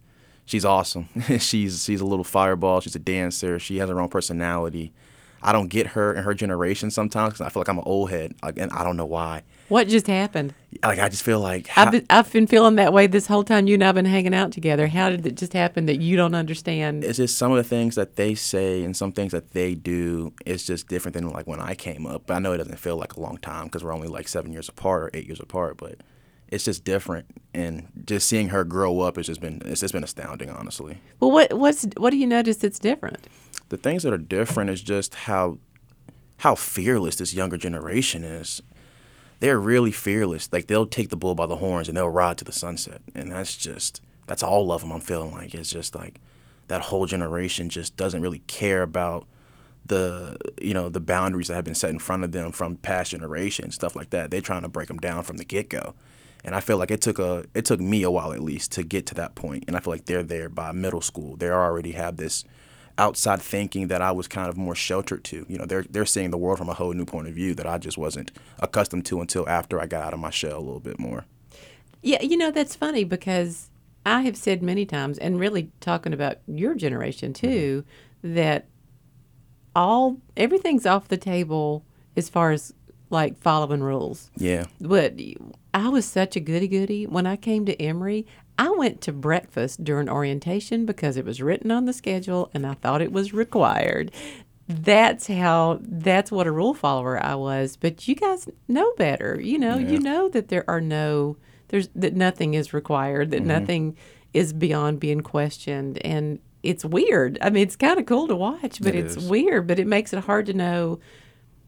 she's 0.45 0.64
awesome. 0.64 1.09
she's 1.38 1.85
she's 1.85 2.00
a 2.00 2.04
little 2.07 2.25
fireball. 2.25 2.81
She's 2.81 2.97
a 2.97 2.99
dancer. 3.00 3.59
She 3.59 3.78
has 3.78 3.88
her 3.88 3.99
own 4.00 4.09
personality. 4.11 4.92
I 5.45 5.52
don't 5.52 5.69
get 5.69 5.88
her 5.88 6.12
in 6.14 6.23
her 6.23 6.35
generation 6.35 6.90
sometimes 6.90 7.33
'cause 7.35 7.40
I 7.40 7.49
feel 7.49 7.61
like 7.62 7.69
I'm 7.69 7.78
an 7.78 7.85
old 7.87 8.11
head, 8.11 8.35
like, 8.45 8.59
and 8.59 8.71
I 8.73 8.85
don't 8.85 8.97
know 8.97 9.07
why. 9.07 9.42
What 9.73 9.88
just 9.88 10.07
happened? 10.07 10.52
Like 10.83 10.99
I 10.99 11.09
just 11.09 11.23
feel 11.23 11.41
like 11.41 11.71
I've 11.79 11.91
been, 11.91 12.05
I've 12.11 12.31
been 12.31 12.47
feeling 12.47 12.75
that 12.75 12.93
way 12.93 13.07
this 13.07 13.26
whole 13.26 13.43
time 13.43 13.67
you 13.67 13.73
and 13.73 13.83
I've 13.83 13.95
been 13.95 14.05
hanging 14.05 14.35
out 14.35 14.52
together. 14.52 14.87
How 14.87 15.09
did 15.09 15.26
it 15.26 15.35
just 15.35 15.55
happen 15.55 15.87
that 15.87 15.99
you 15.99 16.14
don't 16.14 16.35
understand? 16.35 17.05
it's 17.05 17.17
just 17.17 17.38
some 17.38 17.52
of 17.52 17.57
the 17.57 17.64
things 17.64 17.95
that 17.95 18.17
they 18.17 18.35
say 18.35 18.85
and 18.85 18.95
some 18.95 19.12
things 19.12 19.33
that 19.33 19.52
they 19.52 19.75
do 19.75 20.35
is 20.45 20.67
just 20.67 20.88
different 20.88 21.14
than 21.14 21.26
like 21.31 21.47
when 21.47 21.59
I 21.59 21.75
came 21.75 22.07
up. 22.07 22.25
But 22.26 22.35
I 22.35 22.38
know 22.41 22.52
it 22.52 22.59
doesn't 22.59 22.81
feel 22.81 22.99
like 22.99 23.14
a 23.14 23.21
long 23.21 23.38
time 23.38 23.64
because 23.64 23.83
we're 23.83 23.95
only 23.95 24.09
like 24.09 24.29
seven 24.29 24.52
years 24.52 24.69
apart 24.69 25.05
or 25.05 25.11
eight 25.14 25.25
years 25.25 25.41
apart. 25.41 25.79
But 25.79 26.02
it's 26.49 26.64
just 26.64 26.85
different, 26.85 27.25
and 27.55 27.88
just 28.05 28.29
seeing 28.29 28.50
her 28.50 28.64
grow 28.64 29.00
up 29.00 29.17
has 29.17 29.25
just 29.25 29.41
been 29.41 29.62
it's 29.64 29.81
just 29.81 29.95
been 29.95 30.05
astounding, 30.05 30.50
honestly. 30.50 30.99
Well, 31.19 31.31
what 31.31 31.50
what's 31.55 31.87
what 31.97 32.11
do 32.11 32.19
you 32.19 32.26
notice 32.26 32.59
that's 32.59 32.79
different? 32.79 33.26
The 33.71 33.79
things 33.79 34.02
that 34.02 34.12
are 34.12 34.19
different 34.19 34.69
is 34.69 34.83
just 34.83 35.14
how 35.14 35.57
how 36.43 36.57
fearless 36.57 37.17
this 37.17 37.33
younger 37.33 37.57
generation 37.57 38.23
is. 38.23 38.61
They're 39.43 39.59
really 39.59 39.91
fearless. 39.91 40.49
Like 40.53 40.69
they'll 40.69 40.87
take 40.87 41.09
the 41.09 41.17
bull 41.17 41.35
by 41.35 41.47
the 41.47 41.57
horns 41.57 41.89
and 41.89 41.97
they'll 41.97 42.09
ride 42.09 42.39
to 42.39 42.45
the 42.45 42.53
sunset, 42.53 43.03
and 43.13 43.33
that's 43.33 43.57
just 43.57 44.01
that's 44.29 44.45
all 44.45 44.71
of 44.71 44.83
them. 44.83 44.93
I'm 44.93 45.01
feeling 45.01 45.33
like 45.33 45.53
it's 45.53 45.73
just 45.73 45.97
like 45.97 46.21
that 46.69 46.81
whole 46.81 47.07
generation 47.07 47.69
just 47.69 47.97
doesn't 47.97 48.23
really 48.23 48.39
care 48.47 48.83
about 48.83 49.27
the 49.85 50.37
you 50.61 50.73
know 50.73 50.89
the 50.89 51.01
boundaries 51.01 51.49
that 51.49 51.55
have 51.55 51.65
been 51.65 51.75
set 51.75 51.91
in 51.91 51.99
front 51.99 52.23
of 52.23 52.31
them 52.31 52.53
from 52.53 52.77
past 52.77 53.11
generations, 53.11 53.75
stuff 53.75 53.97
like 53.97 54.11
that. 54.11 54.31
They're 54.31 54.41
trying 54.41 54.63
to 54.63 54.69
break 54.69 54.87
them 54.87 54.99
down 54.99 55.25
from 55.25 55.39
the 55.39 55.45
get 55.45 55.69
go, 55.69 55.95
and 56.45 56.55
I 56.55 56.61
feel 56.61 56.77
like 56.79 56.93
it 56.93 57.01
took 57.01 57.19
a 57.19 57.45
it 57.53 57.65
took 57.65 57.81
me 57.81 58.05
a 58.05 58.13
while 58.13 58.33
at 58.33 58.45
least 58.45 58.71
to 58.73 58.85
get 58.85 59.07
to 59.07 59.15
that 59.17 59.35
point. 59.35 59.65
and 59.67 59.77
I 59.77 59.81
feel 59.81 59.93
like 59.93 60.05
they're 60.05 60.23
there 60.23 60.51
by 60.51 60.71
middle 60.71 61.01
school. 61.01 61.35
They 61.35 61.51
already 61.51 61.93
have 61.93 62.17
this 62.17 62.45
outside 62.99 63.41
thinking 63.41 63.89
that 63.89 64.03
I 64.03 64.13
was 64.13 64.29
kind 64.29 64.49
of 64.49 64.57
more 64.57 64.75
sheltered 64.75 65.25
to. 65.25 65.47
You 65.49 65.59
know, 65.59 65.67
they're 65.67 65.85
they're 65.89 66.07
seeing 66.07 66.31
the 66.31 66.39
world 66.39 66.59
from 66.59 66.69
a 66.69 66.75
whole 66.75 66.93
new 66.93 67.05
point 67.05 67.29
of 67.29 67.35
view 67.35 67.55
that 67.55 67.67
I 67.67 67.79
just 67.79 67.99
wasn't 67.99 68.33
accustomed 68.61 69.07
to 69.07 69.21
until 69.21 69.49
after 69.49 69.81
I 69.81 69.87
got 69.87 70.05
out 70.05 70.15
of 70.15 70.21
my 70.21 70.31
shell 70.31 70.59
a 70.59 70.61
little 70.61 70.81
bit 70.81 70.99
more. 70.99 71.25
Yeah, 72.03 72.23
you 72.23 72.37
know 72.37 72.51
that's 72.51 72.75
funny 72.75 73.05
because 73.05 73.71
I 74.05 74.23
have 74.23 74.37
said 74.37 74.63
many 74.63 74.85
times, 74.85 75.19
and 75.19 75.39
really 75.39 75.71
talking 75.81 76.13
about 76.13 76.39
your 76.47 76.75
generation 76.75 77.33
too, 77.33 77.85
mm-hmm. 78.23 78.35
that 78.35 78.67
all 79.75 80.19
everything's 80.37 80.87
off 80.87 81.09
the 81.09 81.17
table 81.17 81.85
as 82.17 82.29
far 82.29 82.51
as 82.51 82.75
like 83.11 83.39
following 83.39 83.83
rules. 83.83 84.31
Yeah. 84.37 84.67
But 84.81 85.15
I 85.75 85.89
was 85.89 86.05
such 86.05 86.35
a 86.35 86.41
goody 86.41 86.67
goody 86.67 87.07
when 87.07 87.27
I 87.27 87.37
came 87.37 87.67
to 87.67 87.81
Emory. 87.81 88.27
I 88.59 88.71
went 88.71 89.00
to 89.02 89.12
breakfast 89.12 89.82
during 89.82 90.09
orientation 90.09 90.87
because 90.87 91.16
it 91.16 91.25
was 91.25 91.40
written 91.42 91.71
on 91.71 91.87
the 91.87 91.92
schedule 91.92 92.50
and 92.54 92.66
I 92.66 92.75
thought 92.75 93.02
it 93.02 93.12
was 93.12 93.32
required. 93.32 94.12
That's 94.68 95.26
how 95.26 95.80
that's 95.82 96.30
what 96.30 96.47
a 96.47 96.52
rule 96.52 96.75
follower 96.75 97.23
I 97.23 97.35
was. 97.35 97.76
But 97.76 98.06
you 98.06 98.14
guys 98.14 98.49
know 98.68 98.92
better. 98.97 99.40
You 99.40 99.59
know, 99.59 99.76
you 99.76 99.99
know 99.99 100.28
that 100.30 100.49
there 100.49 100.64
are 100.68 100.80
no 100.80 101.37
there's 101.68 101.88
that 101.94 102.14
nothing 102.14 102.54
is 102.54 102.73
required, 102.73 103.30
that 103.30 103.38
mm-hmm. 103.38 103.49
nothing 103.49 103.97
is 104.32 104.52
beyond 104.52 105.00
being 105.00 105.21
questioned 105.21 105.99
and 106.04 106.38
it's 106.62 106.85
weird. 106.85 107.38
I 107.42 107.50
mean, 107.50 107.64
it's 107.64 107.76
kind 107.76 107.99
of 107.99 108.06
cool 108.06 108.28
to 108.28 108.37
watch, 108.37 108.80
but 108.80 108.94
It 108.94 109.04
it's 109.04 109.16
is. 109.16 109.28
weird, 109.28 109.66
but 109.66 109.78
it 109.78 109.87
makes 109.87 110.12
it 110.12 110.21
hard 110.25 110.47
to 110.47 110.54
know 110.54 111.00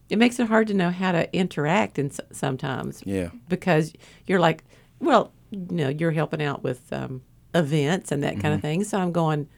it 0.09 0.17
makes 0.19 0.39
it 0.39 0.47
hard 0.47 0.69
to 0.69 0.75
know 0.75 0.91
how 0.91 1.13
to 1.13 1.35
interact 1.35 1.99
and 1.99 2.17
sometimes 2.31 3.03
Yeah. 3.07 3.31
because 3.49 3.95
you're 4.27 4.39
like, 4.39 4.63
well, 5.01 5.33
you 5.55 5.67
know, 5.71 5.89
you're 5.89 6.11
helping 6.11 6.43
out 6.43 6.63
with 6.63 6.93
um, 6.93 7.23
events 7.55 8.13
and 8.13 8.23
that 8.23 8.33
Mm-hmm. 8.35 8.41
kind 8.43 8.55
of 8.55 8.61
thing. 8.61 8.85
So 8.85 8.99
I'm 8.99 9.13
going, 9.13 9.49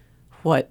what? 0.42 0.70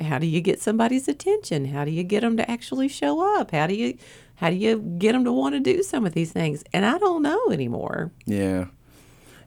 How 0.00 0.18
do 0.18 0.26
you 0.26 0.42
get 0.42 0.60
somebody's 0.60 1.08
attention? 1.08 1.64
How 1.66 1.84
do 1.86 1.90
you 1.90 2.02
get 2.02 2.20
them 2.20 2.36
to 2.36 2.50
actually 2.50 2.88
show 2.88 3.38
up? 3.40 3.50
How 3.52 3.66
do 3.66 3.74
you, 3.74 3.96
how 4.34 4.50
do 4.50 4.56
you 4.56 4.78
get 4.98 5.12
them 5.12 5.24
to 5.24 5.32
want 5.32 5.54
to 5.54 5.60
do 5.60 5.82
some 5.82 6.04
of 6.04 6.12
these 6.12 6.32
things? 6.32 6.62
And 6.74 6.84
I 6.84 6.98
don't 6.98 7.22
know 7.22 7.50
anymore. 7.50 8.12
Yeah. 8.26 8.66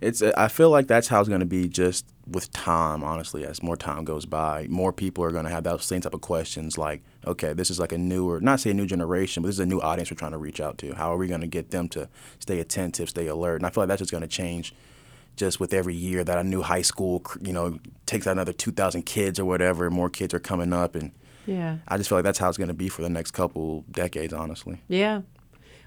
It's 0.02 0.22
I 0.24 0.48
feel 0.48 0.70
like 0.70 0.88
that's 0.88 1.10
how 1.10 1.20
it's 1.20 1.28
going 1.30 1.42
to 1.42 1.46
be 1.46 1.68
just 1.68 2.06
with 2.26 2.52
time, 2.54 3.04
honestly, 3.04 3.46
as 3.46 3.62
more 3.62 3.76
time 3.76 4.06
goes 4.06 4.26
by. 4.26 4.66
More 4.70 4.94
people 4.94 5.24
are 5.26 5.32
going 5.32 5.44
to 5.44 5.52
have 5.52 5.66
those 5.66 5.84
same 5.86 6.00
type 6.02 6.14
of 6.14 6.22
questions 6.22 6.78
like, 6.78 7.04
okay, 7.28 7.52
this 7.54 7.70
is 7.70 7.80
like 7.80 7.92
a 7.92 7.98
newer, 7.98 8.40
not 8.40 8.62
say 8.62 8.70
a 8.72 8.74
new 8.74 8.86
generation, 8.88 9.44
but 9.44 9.48
this 9.48 9.58
is 9.58 9.60
a 9.60 9.66
new 9.66 9.82
audience 9.82 10.10
we're 10.10 10.16
trying 10.16 10.32
to 10.32 10.38
reach 10.38 10.62
out 10.62 10.78
to. 10.80 10.94
How 10.96 11.14
are 11.14 11.18
we 11.18 11.28
going 11.28 11.42
to 11.42 11.48
get 11.48 11.72
them 11.72 11.90
to 11.90 12.08
stay 12.40 12.60
attentive, 12.62 13.10
stay 13.10 13.28
alert? 13.28 13.58
And 13.58 13.66
I 13.66 13.72
feel 13.72 13.82
like 13.82 13.90
that's 13.90 14.00
just 14.00 14.12
going 14.12 14.22
to 14.22 14.28
change 14.28 14.74
just 15.40 15.60
with 15.60 15.74
every 15.74 15.96
year 15.96 16.24
that 16.24 16.38
a 16.38 16.44
new 16.44 16.62
high 16.62 16.82
school, 16.84 17.24
you 17.42 17.54
know, 17.54 17.80
takes 18.06 18.28
out 18.28 18.34
another 18.34 18.54
2,000 18.54 19.04
kids 19.04 19.40
or 19.40 19.46
whatever, 19.46 19.90
more 19.90 20.10
kids 20.10 20.34
are 20.34 20.40
coming 20.40 20.74
up. 20.74 20.96
And 20.96 21.12
Yeah. 21.48 21.78
I 21.88 21.98
just 21.98 22.10
feel 22.10 22.18
like 22.20 22.26
that's 22.26 22.38
how 22.40 22.50
it's 22.50 22.58
going 22.58 22.68
to 22.68 22.74
be 22.86 22.90
for 22.90 23.02
the 23.02 23.10
next 23.10 23.32
couple 23.32 23.86
decades, 23.90 24.34
honestly. 24.34 24.82
Yeah. 24.88 25.22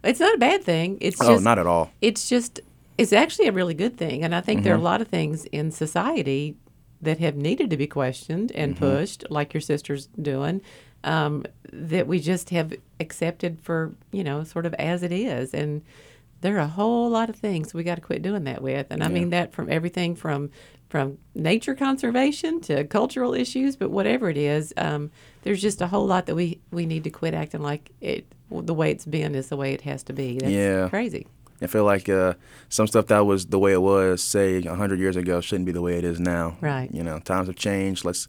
It's 0.02 0.18
not 0.18 0.34
a 0.34 0.38
bad 0.38 0.64
thing. 0.64 0.98
It's 1.00 1.20
Oh, 1.20 1.34
just, 1.34 1.44
not 1.44 1.58
at 1.58 1.66
all. 1.66 1.90
it's 2.00 2.28
just 2.28 2.60
it's 2.98 3.12
actually 3.12 3.46
a 3.48 3.52
really 3.52 3.72
good 3.74 3.96
thing 3.96 4.22
and 4.24 4.34
i 4.34 4.40
think 4.40 4.58
Mm-hmm. 4.58 4.64
there 4.64 4.74
are 4.74 4.78
a 4.78 4.90
lot 4.92 5.00
of 5.00 5.08
things 5.08 5.46
in 5.46 5.70
society 5.70 6.54
that 7.00 7.18
have 7.18 7.34
needed 7.36 7.70
to 7.70 7.76
be 7.76 7.86
questioned 7.86 8.52
and 8.52 8.74
Mm-hmm. 8.76 8.84
pushed 8.84 9.24
like 9.30 9.54
your 9.54 9.60
sister's 9.62 10.08
doing 10.20 10.60
um, 11.04 11.44
that 11.72 12.06
we 12.06 12.20
just 12.20 12.50
have 12.50 12.72
accepted 13.00 13.58
for 13.62 13.94
you 14.12 14.22
know 14.24 14.44
sort 14.44 14.66
of 14.66 14.74
as 14.74 15.02
it 15.02 15.10
is 15.12 15.52
and 15.54 15.82
there 16.42 16.56
are 16.56 16.60
a 16.60 16.66
whole 16.68 17.08
lot 17.08 17.28
of 17.30 17.36
things 17.36 17.72
we 17.72 17.82
got 17.82 17.94
to 17.96 18.00
quit 18.00 18.20
doing 18.22 18.44
that 18.44 18.60
with 18.62 18.86
and 18.90 19.02
i 19.02 19.08
mean 19.08 19.30
that 19.30 19.52
from 19.52 19.68
everything 19.70 20.14
from 20.14 20.50
from 20.90 21.16
nature 21.34 21.74
conservation 21.74 22.60
to 22.60 22.84
cultural 22.84 23.32
issues 23.32 23.74
but 23.76 23.90
whatever 23.90 24.28
it 24.28 24.36
is 24.36 24.74
um, 24.76 25.10
there's 25.42 25.62
just 25.62 25.80
a 25.80 25.86
whole 25.86 26.06
lot 26.06 26.26
that 26.26 26.34
we 26.34 26.60
we 26.70 26.84
need 26.84 27.02
to 27.04 27.10
quit 27.10 27.32
acting 27.34 27.62
like 27.62 27.90
it 28.00 28.26
the 28.50 28.74
way 28.74 28.90
it's 28.90 29.06
been 29.06 29.34
is 29.34 29.48
the 29.48 29.56
way 29.56 29.72
it 29.72 29.80
has 29.80 30.02
to 30.02 30.12
be 30.12 30.38
that's 30.38 30.52
Yeah. 30.52 30.88
crazy 30.90 31.26
I 31.62 31.68
feel 31.68 31.84
like 31.84 32.08
uh, 32.08 32.34
some 32.68 32.88
stuff 32.88 33.06
that 33.06 33.24
was 33.24 33.46
the 33.46 33.58
way 33.58 33.72
it 33.72 33.80
was, 33.80 34.20
say, 34.20 34.60
100 34.62 34.98
years 34.98 35.14
ago, 35.14 35.40
shouldn't 35.40 35.64
be 35.66 35.70
the 35.70 35.80
way 35.80 35.96
it 35.96 36.02
is 36.02 36.18
now. 36.18 36.56
Right. 36.60 36.90
You 36.92 37.04
know, 37.04 37.20
times 37.20 37.46
have 37.46 37.54
changed. 37.54 38.04
Let's 38.04 38.26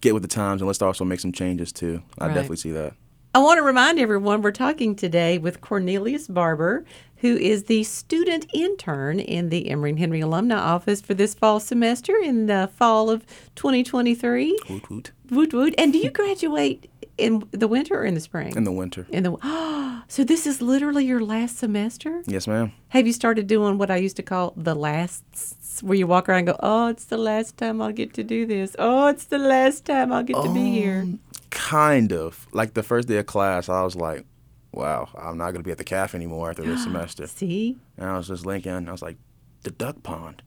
get 0.00 0.14
with 0.14 0.22
the 0.22 0.28
times 0.28 0.62
and 0.62 0.66
let's 0.68 0.80
also 0.80 1.04
make 1.04 1.20
some 1.20 1.32
changes 1.32 1.70
too. 1.70 2.00
I 2.18 2.28
Right. 2.28 2.34
definitely 2.34 2.56
see 2.56 2.72
that. 2.72 2.94
I 3.34 3.38
want 3.38 3.56
to 3.56 3.62
remind 3.62 3.98
everyone 3.98 4.42
we're 4.42 4.50
talking 4.50 4.94
today 4.94 5.38
with 5.38 5.62
Cornelius 5.62 6.28
Barber, 6.28 6.84
who 7.16 7.34
is 7.34 7.64
the 7.64 7.82
student 7.82 8.44
intern 8.52 9.20
in 9.20 9.48
the 9.48 9.70
Emory 9.70 9.88
and 9.88 9.98
Henry 9.98 10.20
Alumni 10.20 10.54
Office 10.54 11.00
for 11.00 11.14
this 11.14 11.32
fall 11.32 11.58
semester 11.58 12.14
in 12.14 12.44
the 12.44 12.68
fall 12.76 13.08
of 13.08 13.24
2023. 13.54 14.58
Woot 14.68 14.90
woot. 14.90 15.12
Woot 15.30 15.54
woot. 15.54 15.74
And 15.78 15.94
do 15.94 15.98
you 15.98 16.10
graduate 16.10 16.90
in 17.16 17.42
the 17.52 17.68
winter 17.68 18.00
or 18.00 18.04
in 18.04 18.12
the 18.12 18.20
spring? 18.20 18.54
in 18.54 18.64
the 18.64 18.72
winter. 18.72 19.06
In 19.08 19.22
the 19.22 20.02
so 20.08 20.24
this 20.24 20.46
is 20.46 20.60
literally 20.60 21.06
your 21.06 21.22
last 21.22 21.56
semester. 21.56 22.22
Yes, 22.26 22.46
ma'am. 22.46 22.72
Have 22.88 23.06
you 23.06 23.14
started 23.14 23.46
doing 23.46 23.78
what 23.78 23.90
I 23.90 23.96
used 23.96 24.16
to 24.16 24.22
call 24.22 24.52
the 24.58 24.74
lasts, 24.74 25.80
where 25.80 25.96
you 25.96 26.06
walk 26.06 26.28
around 26.28 26.40
and 26.40 26.46
go, 26.48 26.56
"Oh, 26.60 26.88
it's 26.88 27.06
the 27.06 27.16
last 27.16 27.56
time 27.56 27.80
I'll 27.80 27.92
get 27.92 28.12
to 28.12 28.24
do 28.24 28.44
this. 28.44 28.76
Oh, 28.78 29.06
it's 29.06 29.24
the 29.24 29.38
last 29.38 29.86
time 29.86 30.12
I'll 30.12 30.22
get 30.22 30.36
to 30.42 30.52
be 30.52 30.70
here." 30.70 31.06
Oh, 31.06 31.18
Kind 31.52 32.12
of. 32.12 32.46
Like 32.52 32.74
the 32.74 32.82
first 32.82 33.08
day 33.08 33.18
of 33.18 33.26
class, 33.26 33.68
I 33.68 33.82
was 33.82 33.94
like, 33.94 34.24
wow, 34.72 35.08
I'm 35.16 35.36
not 35.36 35.52
going 35.52 35.56
to 35.56 35.62
be 35.62 35.70
at 35.70 35.78
the 35.78 35.84
calf 35.84 36.14
anymore 36.14 36.50
after 36.50 36.62
this 36.62 36.82
semester. 36.84 37.26
See, 37.26 37.76
And 37.96 38.08
I 38.08 38.16
was 38.16 38.28
just 38.28 38.46
linking. 38.46 38.88
I 38.88 38.92
was 38.92 39.02
like, 39.02 39.16
the 39.62 39.70
duck 39.70 40.02
pond. 40.02 40.42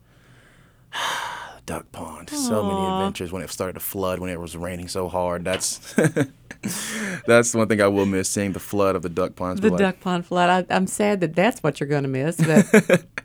duck 1.65 1.91
pond. 1.91 2.29
So 2.29 2.63
many 2.63 2.85
adventures 2.85 3.31
when 3.31 3.41
it 3.41 3.49
started 3.51 3.73
to 3.73 3.79
flood, 3.79 4.19
when 4.19 4.29
it 4.29 4.39
was 4.39 4.57
raining 4.57 4.87
so 4.87 5.07
hard. 5.07 5.45
That's 5.45 5.93
that's 7.27 7.53
one 7.53 7.67
thing 7.67 7.81
I 7.81 7.87
will 7.87 8.05
miss, 8.05 8.29
seeing 8.29 8.53
the 8.53 8.59
flood 8.59 8.95
of 8.95 9.01
the 9.03 9.09
duck 9.09 9.35
ponds. 9.35 9.61
the 9.61 9.69
like, 9.69 9.79
duck 9.79 9.99
pond 9.99 10.25
flood. 10.25 10.67
I, 10.69 10.75
I'm 10.75 10.87
sad 10.87 11.21
that 11.21 11.35
that's 11.35 11.61
what 11.61 11.79
you're 11.79 11.89
going 11.89 12.03
to 12.03 12.09
miss. 12.09 12.37
But 12.37 13.05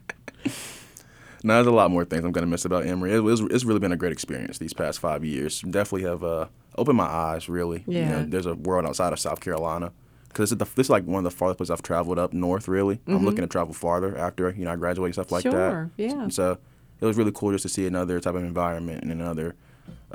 No, 1.42 1.54
there's 1.54 1.66
a 1.66 1.70
lot 1.70 1.90
more 1.90 2.04
things 2.04 2.24
I'm 2.24 2.32
going 2.32 2.44
to 2.44 2.50
miss 2.50 2.66
about 2.66 2.84
Emory. 2.84 3.14
It 3.14 3.20
was, 3.20 3.40
it's 3.40 3.64
really 3.64 3.80
been 3.80 3.92
a 3.92 3.96
great 3.96 4.12
experience 4.12 4.58
these 4.58 4.74
past 4.74 4.98
five 4.98 5.24
years. 5.24 5.62
Definitely 5.62 6.02
have 6.02 6.22
uh, 6.22 6.46
opened 6.80 6.96
my 6.96 7.04
eyes, 7.06 7.48
really. 7.48 7.84
You 7.86 7.98
Yeah. 7.98 8.08
know, 8.10 8.24
there's 8.24 8.46
a 8.46 8.54
world 8.54 8.86
outside 8.86 9.12
of 9.12 9.18
South 9.20 9.40
Carolina. 9.40 9.92
Because 10.28 10.50
this, 10.50 10.68
this 10.76 10.86
is 10.86 10.90
like 10.90 11.04
one 11.04 11.18
of 11.18 11.24
the 11.24 11.36
farthest 11.36 11.58
places 11.58 11.70
I've 11.72 11.82
traveled 11.82 12.18
up 12.18 12.32
north, 12.32 12.68
really. 12.68 13.00
I'm 13.08 13.24
looking 13.24 13.42
to 13.42 13.48
travel 13.48 13.74
farther 13.74 14.16
after, 14.16 14.50
you 14.56 14.64
know, 14.64 14.72
I 14.72 14.76
graduate 14.76 15.06
and 15.08 15.14
stuff 15.14 15.32
like 15.32 15.42
that. 15.44 15.50
Mm-hmm. 15.52 16.02
Sure, 16.08 16.18
yeah. 16.20 16.28
So 16.28 16.58
it 17.00 17.04
was 17.04 17.16
really 17.16 17.32
cool 17.34 17.50
just 17.52 17.62
to 17.62 17.68
see 17.68 17.84
another 17.86 18.20
type 18.20 18.34
of 18.36 18.44
environment 18.44 19.02
and 19.02 19.10
another 19.12 19.56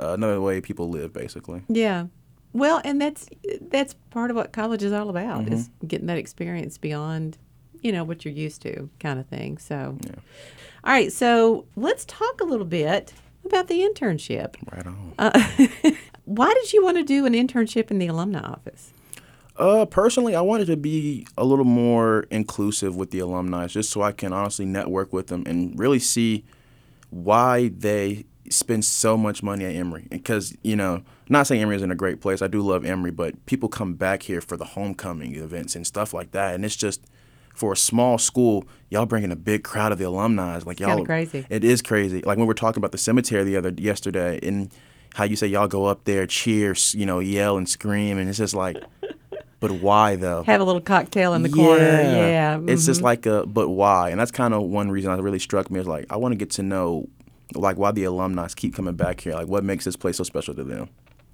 uh, 0.00 0.12
another 0.14 0.40
way 0.40 0.60
people 0.60 0.88
live, 0.88 1.12
basically. 1.12 1.62
yeah, 1.68 2.06
well, 2.54 2.80
and 2.84 2.98
that's 3.00 3.28
that's 3.70 3.94
part 4.10 4.30
of 4.30 4.36
what 4.36 4.52
college 4.52 4.82
is 4.82 4.92
all 4.92 5.10
about 5.10 5.44
Mm-hmm. 5.44 5.52
is 5.54 5.70
getting 5.86 6.06
that 6.06 6.16
experience 6.18 6.78
beyond, 6.78 7.36
you 7.82 7.92
know, 7.92 8.02
what 8.04 8.24
you're 8.24 8.32
used 8.34 8.62
to, 8.62 8.88
kind 9.00 9.18
of 9.20 9.26
thing. 9.26 9.58
So, 9.58 9.98
Yeah. 10.02 10.12
all 10.84 10.92
right, 10.92 11.12
so 11.12 11.66
let's 11.76 12.04
talk 12.06 12.40
a 12.40 12.44
little 12.44 12.64
bit 12.66 13.12
about 13.44 13.68
the 13.68 13.80
internship. 13.80 14.54
Right 14.72 14.86
on. 14.86 15.12
Uh, 15.18 15.90
why 16.26 16.52
did 16.52 16.72
you 16.72 16.84
want 16.84 16.98
to 16.98 17.04
do 17.04 17.24
an 17.24 17.32
internship 17.32 17.90
in 17.90 17.98
the 17.98 18.08
alumni 18.08 18.40
office? 18.40 18.92
Uh, 19.56 19.86
personally, 19.86 20.34
I 20.34 20.42
wanted 20.42 20.66
to 20.66 20.76
be 20.76 21.26
a 21.38 21.44
little 21.44 21.64
more 21.64 22.26
inclusive 22.30 22.94
with 22.94 23.10
the 23.10 23.20
alumni, 23.20 23.66
just 23.68 23.90
so 23.90 24.02
I 24.02 24.12
can 24.12 24.32
honestly 24.32 24.66
network 24.66 25.12
with 25.12 25.28
them 25.28 25.44
and 25.46 25.78
really 25.78 25.98
see 25.98 26.44
why 27.08 27.68
they 27.68 28.26
spend 28.50 28.84
so 28.84 29.16
much 29.16 29.42
money 29.42 29.64
at 29.64 29.74
Emory. 29.74 30.08
Because 30.10 30.54
you 30.62 30.76
know, 30.76 31.02
not 31.28 31.46
saying 31.46 31.62
Emory 31.62 31.76
isn't 31.76 31.90
a 31.90 31.96
great 31.96 32.20
place. 32.20 32.42
I 32.42 32.48
do 32.48 32.60
love 32.60 32.84
Emory, 32.84 33.12
but 33.12 33.46
people 33.46 33.68
come 33.68 33.94
back 33.94 34.24
here 34.24 34.42
for 34.42 34.58
the 34.58 34.64
homecoming 34.64 35.36
events 35.36 35.74
and 35.74 35.86
stuff 35.86 36.12
like 36.12 36.32
that, 36.32 36.54
and 36.54 36.64
it's 36.64 36.76
just 36.76 37.06
for 37.54 37.72
a 37.72 37.76
small 37.76 38.18
school, 38.18 38.66
y'all 38.90 39.06
bringing 39.06 39.32
a 39.32 39.36
big 39.36 39.64
crowd 39.64 39.90
of 39.90 39.96
the 39.96 40.04
alumni. 40.04 40.60
Like 40.66 40.80
y'all, 40.80 41.04
crazy. 41.06 41.46
It 41.48 41.64
is 41.64 41.80
crazy. 41.80 42.16
Like 42.16 42.36
when 42.36 42.40
we 42.40 42.46
were 42.46 42.54
talking 42.54 42.80
about 42.80 42.92
the 42.92 42.98
cemetery 42.98 43.44
the 43.44 43.56
other 43.56 43.72
yesterday, 43.78 44.38
and 44.42 44.70
how 45.16 45.24
you 45.24 45.34
say 45.34 45.46
y'all 45.46 45.66
go 45.66 45.86
up 45.86 46.04
there, 46.04 46.26
cheer, 46.26 46.76
you 46.92 47.06
know, 47.06 47.20
yell 47.20 47.56
and 47.56 47.66
scream, 47.66 48.18
and 48.18 48.28
it's 48.28 48.38
just 48.38 48.54
like. 48.54 48.76
But 49.58 49.72
why 49.80 50.16
though? 50.16 50.42
Have 50.42 50.60
a 50.60 50.64
little 50.64 50.82
cocktail 50.82 51.32
in 51.32 51.42
the 51.42 51.48
corner. 51.48 51.82
Yeah, 51.82 52.60
It's 52.66 52.84
just 52.84 53.00
mhm. 53.00 53.04
like 53.04 53.24
a 53.24 53.46
but 53.46 53.70
why? 53.70 54.10
And 54.10 54.20
that's 54.20 54.30
kind 54.30 54.52
of 54.52 54.62
one 54.64 54.90
reason 54.90 55.16
that 55.16 55.22
really 55.22 55.38
struck 55.38 55.70
me 55.70 55.80
is 55.80 55.86
like 55.86 56.04
I 56.10 56.18
want 56.18 56.32
to 56.32 56.36
get 56.36 56.50
to 56.50 56.62
know 56.62 57.08
like 57.54 57.78
why 57.78 57.90
the 57.90 58.04
alumni 58.04 58.48
keep 58.54 58.74
coming 58.74 58.94
back 58.94 59.22
here. 59.22 59.32
Like 59.32 59.48
what 59.48 59.64
makes 59.64 59.86
this 59.86 59.96
place 59.96 60.18
so 60.18 60.24
special 60.24 60.54
to 60.54 60.62
them? 60.62 60.90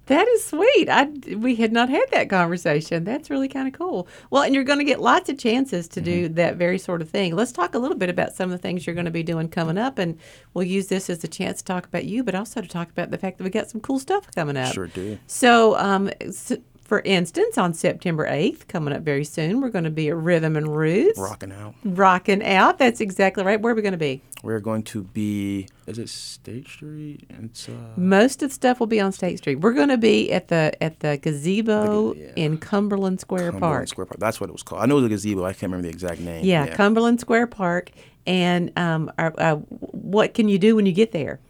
That 0.07 0.27
is 0.27 0.45
sweet. 0.45 0.89
I 0.89 1.05
we 1.37 1.55
had 1.55 1.73
not 1.73 1.89
had 1.89 2.05
that 2.11 2.29
conversation. 2.29 3.05
That's 3.05 3.31
really 3.31 3.47
kind 3.49 3.69
of 3.69 3.75
cool. 3.75 4.09
Well, 4.31 4.43
and 4.43 4.53
you're 4.55 4.65
going 4.65 4.81
to 4.81 4.85
get 4.85 5.01
lots 5.01 5.29
of 5.29 5.39
chances 5.39 5.87
to 5.89 6.01
do 6.01 6.25
Mm-hmm. 6.25 6.35
that 6.35 6.57
very 6.57 6.79
sort 6.79 7.03
of 7.03 7.09
thing. 7.09 7.37
Let's 7.37 7.53
talk 7.53 7.75
a 7.75 7.79
little 7.79 7.97
bit 7.97 8.11
about 8.11 8.35
some 8.35 8.51
of 8.51 8.59
the 8.59 8.59
things 8.59 8.85
you're 8.87 8.95
going 8.97 9.05
to 9.05 9.13
be 9.13 9.23
doing 9.23 9.49
coming 9.49 9.79
up, 9.79 9.99
and 9.99 10.19
we'll 10.55 10.65
use 10.67 10.89
this 10.89 11.09
as 11.09 11.23
a 11.23 11.29
chance 11.29 11.59
to 11.59 11.65
talk 11.65 11.87
about 11.87 12.05
you, 12.05 12.25
but 12.25 12.35
also 12.35 12.61
to 12.61 12.69
talk 12.69 12.91
about 12.91 13.11
the 13.13 13.19
fact 13.19 13.39
that 13.39 13.45
we 13.45 13.51
got 13.51 13.71
some 13.71 13.81
cool 13.81 13.99
stuff 14.01 14.27
coming 14.35 14.57
up. 14.57 14.75
Sure 14.75 14.89
do. 14.89 15.19
So, 15.29 15.77
um, 15.79 16.11
s- 16.21 16.53
for 16.93 17.01
instance, 17.07 17.57
on 17.57 17.73
September 17.73 18.29
8th, 18.29 18.69
coming 18.69 18.93
up 18.93 19.01
very 19.01 19.25
soon, 19.25 19.63
we're 19.63 19.71
going 19.71 19.85
to 19.85 19.91
be 19.91 20.11
at 20.11 20.15
Rhythm 20.15 20.57
and 20.57 20.77
Roots. 20.77 21.19
Rocking 21.19 21.51
out. 21.51 21.75
Rocking 21.85 22.45
out. 22.45 22.77
That's 22.77 23.01
exactly 23.01 23.43
right. 23.43 23.59
Where 23.59 23.73
are 23.73 23.75
we 23.75 23.81
going 23.81 23.93
to 23.93 23.99
be? 23.99 24.21
We're 24.43 24.61
going 24.61 24.83
to 24.83 25.05
be 25.05 25.69
is 25.87 25.99
it 25.99 26.11
State 26.11 26.69
Street? 26.69 27.25
It's 27.31 27.67
uh 27.71 27.95
Most 27.97 28.43
of 28.43 28.51
the 28.51 28.55
stuff 28.55 28.79
will 28.79 28.88
be 28.88 29.01
on 29.01 29.11
State 29.11 29.38
Street. 29.38 29.61
We're 29.61 29.73
going 29.73 29.88
to 29.88 29.97
be 29.97 30.31
at 30.31 30.49
the 30.49 30.77
at 30.83 31.01
the 31.01 31.16
gazebo 31.16 32.12
yeah. 32.12 32.33
in 32.37 32.59
Cumberland 32.59 33.21
Square 33.21 33.53
Cumberland 33.53 33.61
Park. 33.62 33.88
Square 33.88 34.07
Park. 34.09 34.21
That's 34.21 34.38
what 34.38 34.51
it 34.51 34.53
was 34.53 34.62
called. 34.62 34.83
I 34.83 34.85
know 34.85 34.99
it 34.99 35.03
was 35.03 35.07
a 35.07 35.14
gazebo. 35.14 35.47
I 35.47 35.55
can't 35.55 35.73
remember 35.73 35.85
the 35.85 35.95
exact 35.95 36.21
name. 36.21 36.45
Yeah, 36.45 36.66
Cumberland 36.66 37.21
Square 37.21 37.47
Park. 37.47 37.90
And 38.27 38.71
um, 38.79 39.11
our, 39.16 39.33
uh, 39.38 39.55
what 39.57 40.35
can 40.35 40.47
you 40.47 40.59
do 40.59 40.77
when 40.77 40.85
you 40.85 40.93
get 40.93 41.12
there? 41.12 41.40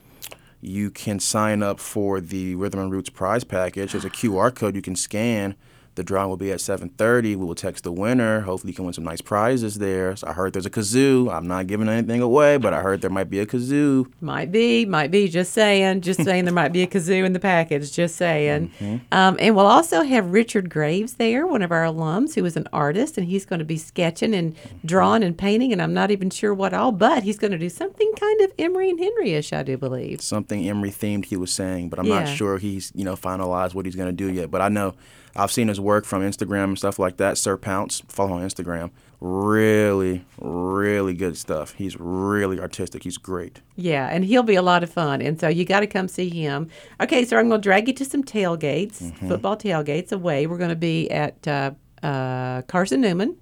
You 0.63 0.91
can 0.91 1.19
sign 1.21 1.63
up 1.63 1.81
for 1.81 2.21
the 2.21 2.55
Rhythm 2.55 2.81
and 2.81 2.91
Roots 2.91 3.11
prize 3.11 3.45
package. 3.45 3.93
There's 3.93 4.05
a 4.05 4.11
QR 4.11 4.55
code 4.55 4.75
you 4.75 4.83
can 4.83 4.97
scan. 4.97 5.57
The 5.95 6.03
drawing 6.03 6.31
will 6.31 6.37
be 6.39 6.51
at 6.51 6.59
7:30. 6.61 7.37
We 7.37 7.45
will 7.45 7.55
text 7.55 7.85
the 7.85 7.93
winner. 7.93 8.41
Hopefully, 8.41 8.71
you 8.71 8.75
can 8.75 8.85
win 8.87 8.95
some 8.95 9.05
nice 9.05 9.21
prizes 9.21 9.75
there. 9.79 10.17
So 10.17 10.27
I 10.27 10.33
heard 10.33 10.53
there's 10.55 10.65
a 10.67 10.71
kazoo. 10.71 11.31
I'm 11.33 11.47
not 11.47 11.67
giving 11.67 11.89
anything 11.89 12.21
away, 12.23 12.57
but 12.57 12.73
I 12.73 12.81
heard 12.81 13.03
there 13.03 13.11
might 13.11 13.29
be 13.29 13.41
a 13.41 13.47
kazoo. 13.47 14.11
Might 14.21 14.51
be, 14.51 14.87
might 14.87 15.11
be. 15.11 15.29
Just 15.29 15.53
saying, 15.53 16.01
just 16.01 16.23
saying. 16.25 16.45
There 16.47 16.55
might 16.55 16.73
be 16.73 16.83
a 16.83 16.87
kazoo 16.87 17.25
in 17.25 17.33
the 17.35 17.41
package. 17.41 17.93
Just 17.93 18.17
saying. 18.17 18.71
Um, 19.13 19.37
and 19.39 19.55
we'll 19.55 19.67
also 19.67 20.03
have 20.03 20.33
Richard 20.33 20.71
Graves 20.71 21.15
there, 21.15 21.47
one 21.47 21.63
of 21.63 21.71
our 21.71 21.85
alums, 21.85 22.35
who 22.35 22.45
is 22.45 22.57
an 22.57 22.67
artist, 22.73 23.19
and 23.19 23.27
he's 23.27 23.45
going 23.45 23.59
to 23.59 23.65
be 23.65 23.77
sketching 23.77 24.35
and 24.35 24.55
drawing 24.85 25.23
and 25.23 25.37
painting. 25.37 25.73
And 25.73 25.83
I'm 25.83 25.93
not 25.95 26.11
even 26.11 26.31
sure 26.31 26.55
what 26.55 26.73
all, 26.73 26.93
but 26.93 27.23
he's 27.23 27.39
going 27.39 27.53
to 27.53 27.59
do 27.59 27.69
something 27.69 28.11
kind 28.19 28.41
of 28.41 28.53
Emory 28.59 28.89
and 28.91 28.99
Henry-ish, 28.99 29.53
I 29.53 29.63
do 29.63 29.77
believe. 29.77 30.21
Something 30.23 30.67
Emory 30.69 30.91
themed 30.91 31.27
he 31.27 31.37
was 31.37 31.53
saying, 31.53 31.89
but 31.91 31.99
I'm 31.99 32.07
Yeah. 32.07 32.21
not 32.21 32.29
sure 32.29 32.59
he's 32.59 32.93
you 32.95 33.05
know 33.05 33.15
finalized 33.17 33.75
what 33.75 33.85
he's 33.87 33.97
gonna 33.97 34.13
do 34.13 34.31
yet. 34.33 34.51
But 34.51 34.61
I 34.61 34.69
know 34.69 34.95
I've 35.35 35.53
seen 35.53 35.69
his 35.69 35.81
work 35.81 36.05
from 36.05 36.23
Instagram 36.23 36.65
and 36.65 36.79
stuff 36.79 36.99
like 36.99 37.17
that. 37.17 37.39
Sir 37.39 37.57
Pounce, 37.57 38.03
follow 38.09 38.33
on 38.35 38.43
Instagram. 38.43 38.91
Really, 39.21 40.25
really 40.41 41.15
good 41.15 41.37
stuff. 41.37 41.75
He's 41.75 41.97
really 41.99 42.59
artistic. 42.59 43.05
He's 43.05 43.19
great. 43.19 43.61
Yeah, 43.77 44.09
and 44.09 44.25
he'll 44.25 44.43
be 44.43 44.57
a 44.57 44.63
lot 44.63 44.83
of 44.83 44.91
fun. 44.91 45.23
And 45.23 45.39
so 45.39 45.49
you 45.49 45.65
got 45.65 45.81
to 45.81 45.87
come 45.87 46.09
see 46.09 46.29
him. 46.29 46.69
Okay, 47.01 47.25
so 47.25 47.39
I'm 47.39 47.49
going 47.49 47.61
to 47.61 47.65
drag 47.65 47.87
you 47.87 47.95
to 47.95 48.05
some 48.05 48.25
tailgates, 48.25 49.17
football 49.29 49.57
tailgates 49.57 50.13
away. 50.13 50.47
We're 50.47 50.59
going 50.59 50.71
to 50.71 50.77
be 50.77 51.09
at 51.11 51.47
uh, 51.47 51.71
uh, 52.03 52.63
Carson 52.63 53.01
Newman, 53.01 53.37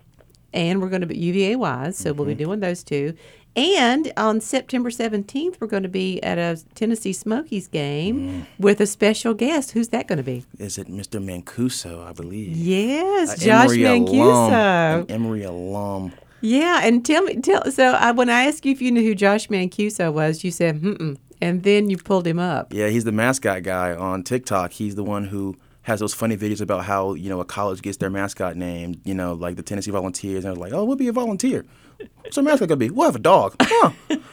and 0.53 0.83
we're 0.83 0.91
going 0.91 1.01
to 1.01 1.07
be 1.07 1.17
UVA 1.17 1.57
Wise. 1.57 1.97
So 1.97 2.13
we'll 2.13 2.27
be 2.27 2.35
doing 2.35 2.61
those 2.61 2.85
two. 2.85 3.15
And 3.57 4.13
on 4.17 4.41
September 4.41 4.91
17th, 4.91 5.61
we're 5.61 5.67
going 5.67 5.83
to 5.83 5.89
be 5.89 6.23
at 6.23 6.39
a 6.39 6.63
Tennessee 6.75 7.13
Smokies 7.13 7.67
game 7.67 8.47
with 8.61 8.81
a 8.81 8.87
special 8.87 9.35
guest. 9.35 9.73
Who's 9.73 9.89
that 9.89 10.07
going 10.07 10.19
to 10.19 10.23
be? 10.23 10.45
Is 10.59 10.79
it 10.79 10.87
Mr. 10.87 11.21
Mancuso? 11.23 12.05
I 12.07 12.13
believe. 12.13 12.57
Yes, 12.57 13.35
A 13.43 13.45
Josh 13.45 13.65
Emory 13.71 13.79
Mancuso. 13.79 15.01
an 15.03 15.11
Emory 15.11 15.43
alum. 15.43 16.13
Yeah, 16.43 16.81
and 16.85 17.05
tell 17.05 17.23
me, 17.23 17.37
tell. 17.41 17.71
So 17.73 17.89
I, 17.91 18.13
when 18.13 18.31
I 18.31 18.45
asked 18.45 18.65
you 18.65 18.73
if 18.73 18.81
you 18.81 18.91
knew 18.93 19.03
who 19.03 19.15
Josh 19.15 19.49
Mancuso 19.49 20.13
was, 20.13 20.43
you 20.45 20.51
said, 20.51 20.77
"Hmm," 20.79 21.15
and 21.43 21.65
then 21.65 21.91
you 21.91 21.99
pulled 21.99 22.27
him 22.27 22.39
up. 22.39 22.73
Yeah, 22.73 22.89
he's 22.89 23.05
the 23.05 23.13
mascot 23.13 23.63
guy 23.63 23.95
on 23.95 24.23
TikTok. 24.23 24.73
He's 24.73 24.95
the 24.95 25.05
one 25.05 25.25
who 25.27 25.57
has 25.83 26.01
those 26.01 26.15
funny 26.15 26.37
videos 26.39 26.61
about 26.63 26.85
how 26.85 27.13
you 27.15 27.29
know 27.29 27.41
a 27.41 27.45
college 27.45 27.83
gets 27.83 27.99
their 27.99 28.09
mascot 28.11 28.57
name. 28.57 29.03
You 29.05 29.13
know, 29.13 29.35
like 29.35 29.57
the 29.57 29.63
Tennessee 29.63 29.91
Volunteers, 29.91 30.45
and 30.45 30.49
I 30.49 30.51
was 30.53 30.61
like, 30.61 30.73
"Oh, 30.73 30.85
we'll 30.85 30.97
be 30.97 31.09
a 31.09 31.13
volunteer." 31.13 31.67
What's 32.23 32.39
mascot 32.39 32.69
gonna 32.69 32.77
be? 32.77 32.91
We'll 32.91 33.07
have 33.07 33.17
a 33.17 33.19
dog. 33.19 33.57
Huh. 33.61 33.91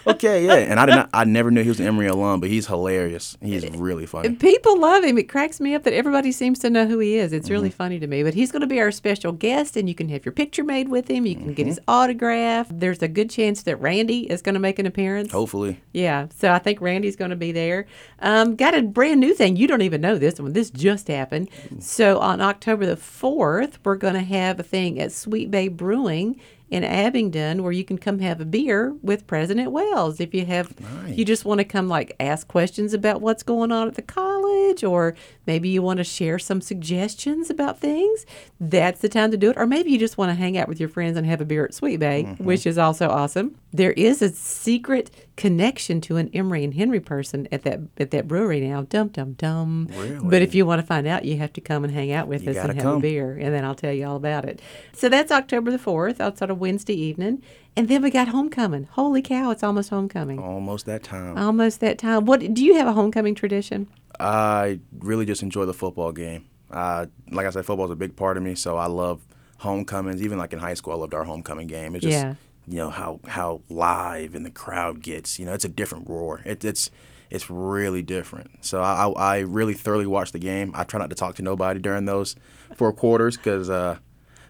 okay, 0.07 0.45
yeah. 0.45 0.55
And 0.55 0.79
I 0.79 0.85
did 0.85 0.95
not. 0.95 1.09
I 1.13 1.23
never 1.25 1.49
knew 1.51 1.63
he 1.63 1.69
was 1.69 1.79
an 1.79 1.87
Emory 1.87 2.07
alum, 2.07 2.39
but 2.39 2.49
he's 2.49 2.67
hilarious. 2.67 3.37
He's 3.41 3.67
really 3.71 4.05
funny. 4.05 4.35
People 4.35 4.79
love 4.79 5.03
him. 5.03 5.17
It 5.17 5.29
cracks 5.29 5.59
me 5.59 5.73
up 5.75 5.83
that 5.83 5.93
everybody 5.93 6.31
seems 6.31 6.59
to 6.59 6.69
know 6.69 6.85
who 6.87 6.99
he 6.99 7.15
is. 7.15 7.33
It's 7.33 7.45
Mm-hmm. 7.47 7.53
really 7.53 7.69
funny 7.69 7.99
to 7.99 8.07
me. 8.07 8.23
But 8.23 8.33
he's 8.33 8.51
going 8.51 8.61
to 8.61 8.67
be 8.67 8.79
our 8.79 8.91
special 8.91 9.31
guest, 9.31 9.77
and 9.77 9.87
you 9.87 9.95
can 9.95 10.09
have 10.09 10.25
your 10.25 10.31
picture 10.33 10.63
made 10.63 10.89
with 10.89 11.07
him. 11.09 11.25
You 11.25 11.35
can 11.35 11.53
get 11.53 11.63
Mm-hmm. 11.63 11.67
his 11.69 11.79
autograph. 11.87 12.67
There's 12.69 13.01
a 13.01 13.07
good 13.07 13.29
chance 13.29 13.63
that 13.63 13.77
Randy 13.77 14.29
is 14.29 14.41
going 14.41 14.53
to 14.53 14.59
make 14.59 14.79
an 14.79 14.85
appearance. 14.85 15.31
Hopefully, 15.31 15.79
Yeah, 15.93 16.27
so 16.37 16.51
I 16.51 16.59
think 16.59 16.81
Randy's 16.81 17.15
going 17.15 17.29
to 17.31 17.35
be 17.37 17.51
there. 17.51 17.85
Um, 18.19 18.55
got 18.55 18.73
a 18.75 18.81
brand 18.81 19.19
new 19.19 19.33
thing. 19.33 19.55
You 19.55 19.67
don't 19.67 19.81
even 19.81 20.01
know 20.01 20.17
this 20.17 20.39
one. 20.39 20.53
This 20.53 20.69
just 20.69 21.07
happened. 21.07 21.49
So 21.79 22.19
on 22.19 22.41
October 22.41 22.85
the 22.85 22.95
4th, 22.95 23.73
we're 23.83 23.95
going 23.95 24.13
to 24.15 24.19
have 24.21 24.59
a 24.59 24.63
thing 24.63 24.99
at 24.99 25.11
Sweet 25.11 25.49
Bay 25.51 25.67
Brewing 25.67 26.39
in 26.69 26.83
Abingdon 26.83 27.63
where 27.63 27.71
you 27.77 27.85
can 27.85 27.97
come 27.97 28.19
have 28.19 28.41
a 28.41 28.45
beer 28.45 28.95
with 29.01 29.27
President 29.27 29.71
Wells. 29.71 30.19
If 30.19 30.33
you 30.33 30.45
have, 30.45 30.79
Nice. 30.79 31.17
you 31.17 31.25
just 31.25 31.45
want 31.45 31.59
to 31.59 31.65
come 31.65 31.87
like 31.87 32.15
ask 32.19 32.47
questions 32.47 32.93
about 32.93 33.21
what's 33.21 33.43
going 33.43 33.71
on 33.71 33.87
at 33.87 33.95
the 33.95 34.01
college 34.01 34.37
college, 34.77 34.83
or 34.83 35.15
maybe 35.45 35.69
you 35.69 35.81
want 35.81 35.97
to 35.97 36.03
share 36.03 36.39
some 36.39 36.61
suggestions 36.61 37.49
about 37.49 37.79
things, 37.79 38.25
that's 38.59 39.01
the 39.01 39.09
time 39.09 39.31
to 39.31 39.37
do 39.37 39.51
it. 39.51 39.57
Or 39.57 39.65
maybe 39.65 39.91
you 39.91 39.99
just 39.99 40.17
want 40.17 40.29
to 40.29 40.35
hang 40.35 40.57
out 40.57 40.67
with 40.67 40.79
your 40.79 40.89
friends 40.89 41.17
and 41.17 41.25
have 41.25 41.41
a 41.41 41.45
beer 41.45 41.65
at 41.65 41.73
Sweet 41.73 41.97
Bay, 41.97 42.23
mm-hmm. 42.23 42.43
which 42.43 42.65
is 42.65 42.77
also 42.77 43.09
awesome. 43.09 43.55
There 43.71 43.91
is 43.93 44.21
a 44.21 44.29
secret 44.29 45.11
connection 45.37 46.01
to 46.01 46.17
an 46.17 46.29
Emory 46.33 46.63
and 46.65 46.73
Henry 46.73 46.99
person 46.99 47.47
at 47.51 47.63
that 47.63 47.79
at 47.97 48.11
that 48.11 48.27
brewery 48.27 48.59
now. 48.59 48.81
Dum 48.81 49.07
dum 49.09 49.33
dum. 49.33 49.87
Really? 49.95 50.19
But 50.27 50.41
if 50.41 50.53
you 50.53 50.65
want 50.65 50.81
to 50.81 50.85
find 50.85 51.07
out, 51.07 51.23
you 51.23 51.37
have 51.37 51.53
to 51.53 51.61
come 51.61 51.85
and 51.85 51.93
hang 51.93 52.11
out 52.11 52.27
with 52.27 52.43
You 52.43 52.51
us 52.51 52.57
and 52.57 52.73
have 52.81 52.95
a 52.95 52.99
beer, 52.99 53.37
and 53.39 53.53
then 53.53 53.63
I'll 53.63 53.75
tell 53.75 53.93
you 53.93 54.05
all 54.07 54.17
about 54.17 54.43
it. 54.43 54.61
So 54.91 55.07
that's 55.07 55.31
October 55.31 55.71
the 55.71 55.79
fourth, 55.79 56.19
outside 56.19 56.49
of 56.49 56.59
Wednesday 56.59 56.95
evening, 56.95 57.41
and 57.77 57.87
then 57.87 58.01
we 58.01 58.09
got 58.09 58.27
homecoming. 58.27 58.85
Holy 58.91 59.21
cow! 59.21 59.51
It's 59.51 59.63
almost 59.63 59.89
homecoming. 59.91 60.39
Almost 60.39 60.85
that 60.87 61.03
time. 61.03 61.37
Almost 61.37 61.79
that 61.79 61.97
time. 61.97 62.25
What 62.25 62.39
do 62.53 62.65
you 62.65 62.75
have 62.75 62.87
a 62.87 62.93
homecoming 62.93 63.35
tradition? 63.35 63.87
I 64.19 64.79
really 64.99 65.25
just 65.25 65.43
enjoy 65.43 65.65
the 65.65 65.73
football 65.73 66.11
game. 66.11 66.45
Uh, 66.71 67.05
like 67.31 67.45
I 67.45 67.51
said, 67.51 67.65
football 67.65 67.85
is 67.85 67.91
a 67.91 67.95
big 67.95 68.15
part 68.15 68.35
of 68.35 68.43
me, 68.43 68.55
so 68.55 68.75
I 68.75 68.87
love 68.87 69.21
homecomings. 69.59 70.21
Even 70.21 70.37
like 70.37 70.53
in 70.53 70.59
high 70.59 70.73
school, 70.73 70.93
I 70.93 70.95
loved 70.97 71.13
our 71.13 71.23
homecoming 71.23 71.67
game. 71.67 71.95
It's 71.95 72.03
just 72.03 72.11
Yeah. 72.17 72.33
You 72.67 72.77
know 72.77 72.89
how 72.89 73.19
how 73.27 73.61
live 73.69 74.35
and 74.35 74.45
the 74.45 74.51
crowd 74.51 75.01
gets. 75.01 75.39
You 75.39 75.45
know, 75.45 75.53
it's 75.53 75.65
a 75.65 75.69
different 75.69 76.09
roar. 76.09 76.41
It, 76.45 76.65
it's 76.65 76.91
it's 77.29 77.49
really 77.49 78.01
different. 78.01 78.65
So 78.65 78.81
I, 78.81 79.09
I 79.09 79.39
really 79.39 79.73
thoroughly 79.73 80.05
watch 80.05 80.31
the 80.31 80.39
game. 80.39 80.71
I 80.75 80.83
try 80.83 80.99
not 80.99 81.09
to 81.09 81.15
talk 81.15 81.35
to 81.35 81.41
nobody 81.41 81.79
during 81.79 82.05
those 82.05 82.35
four 82.75 82.93
quarters 82.93 83.37
because 83.37 83.69
uh, 83.69 83.97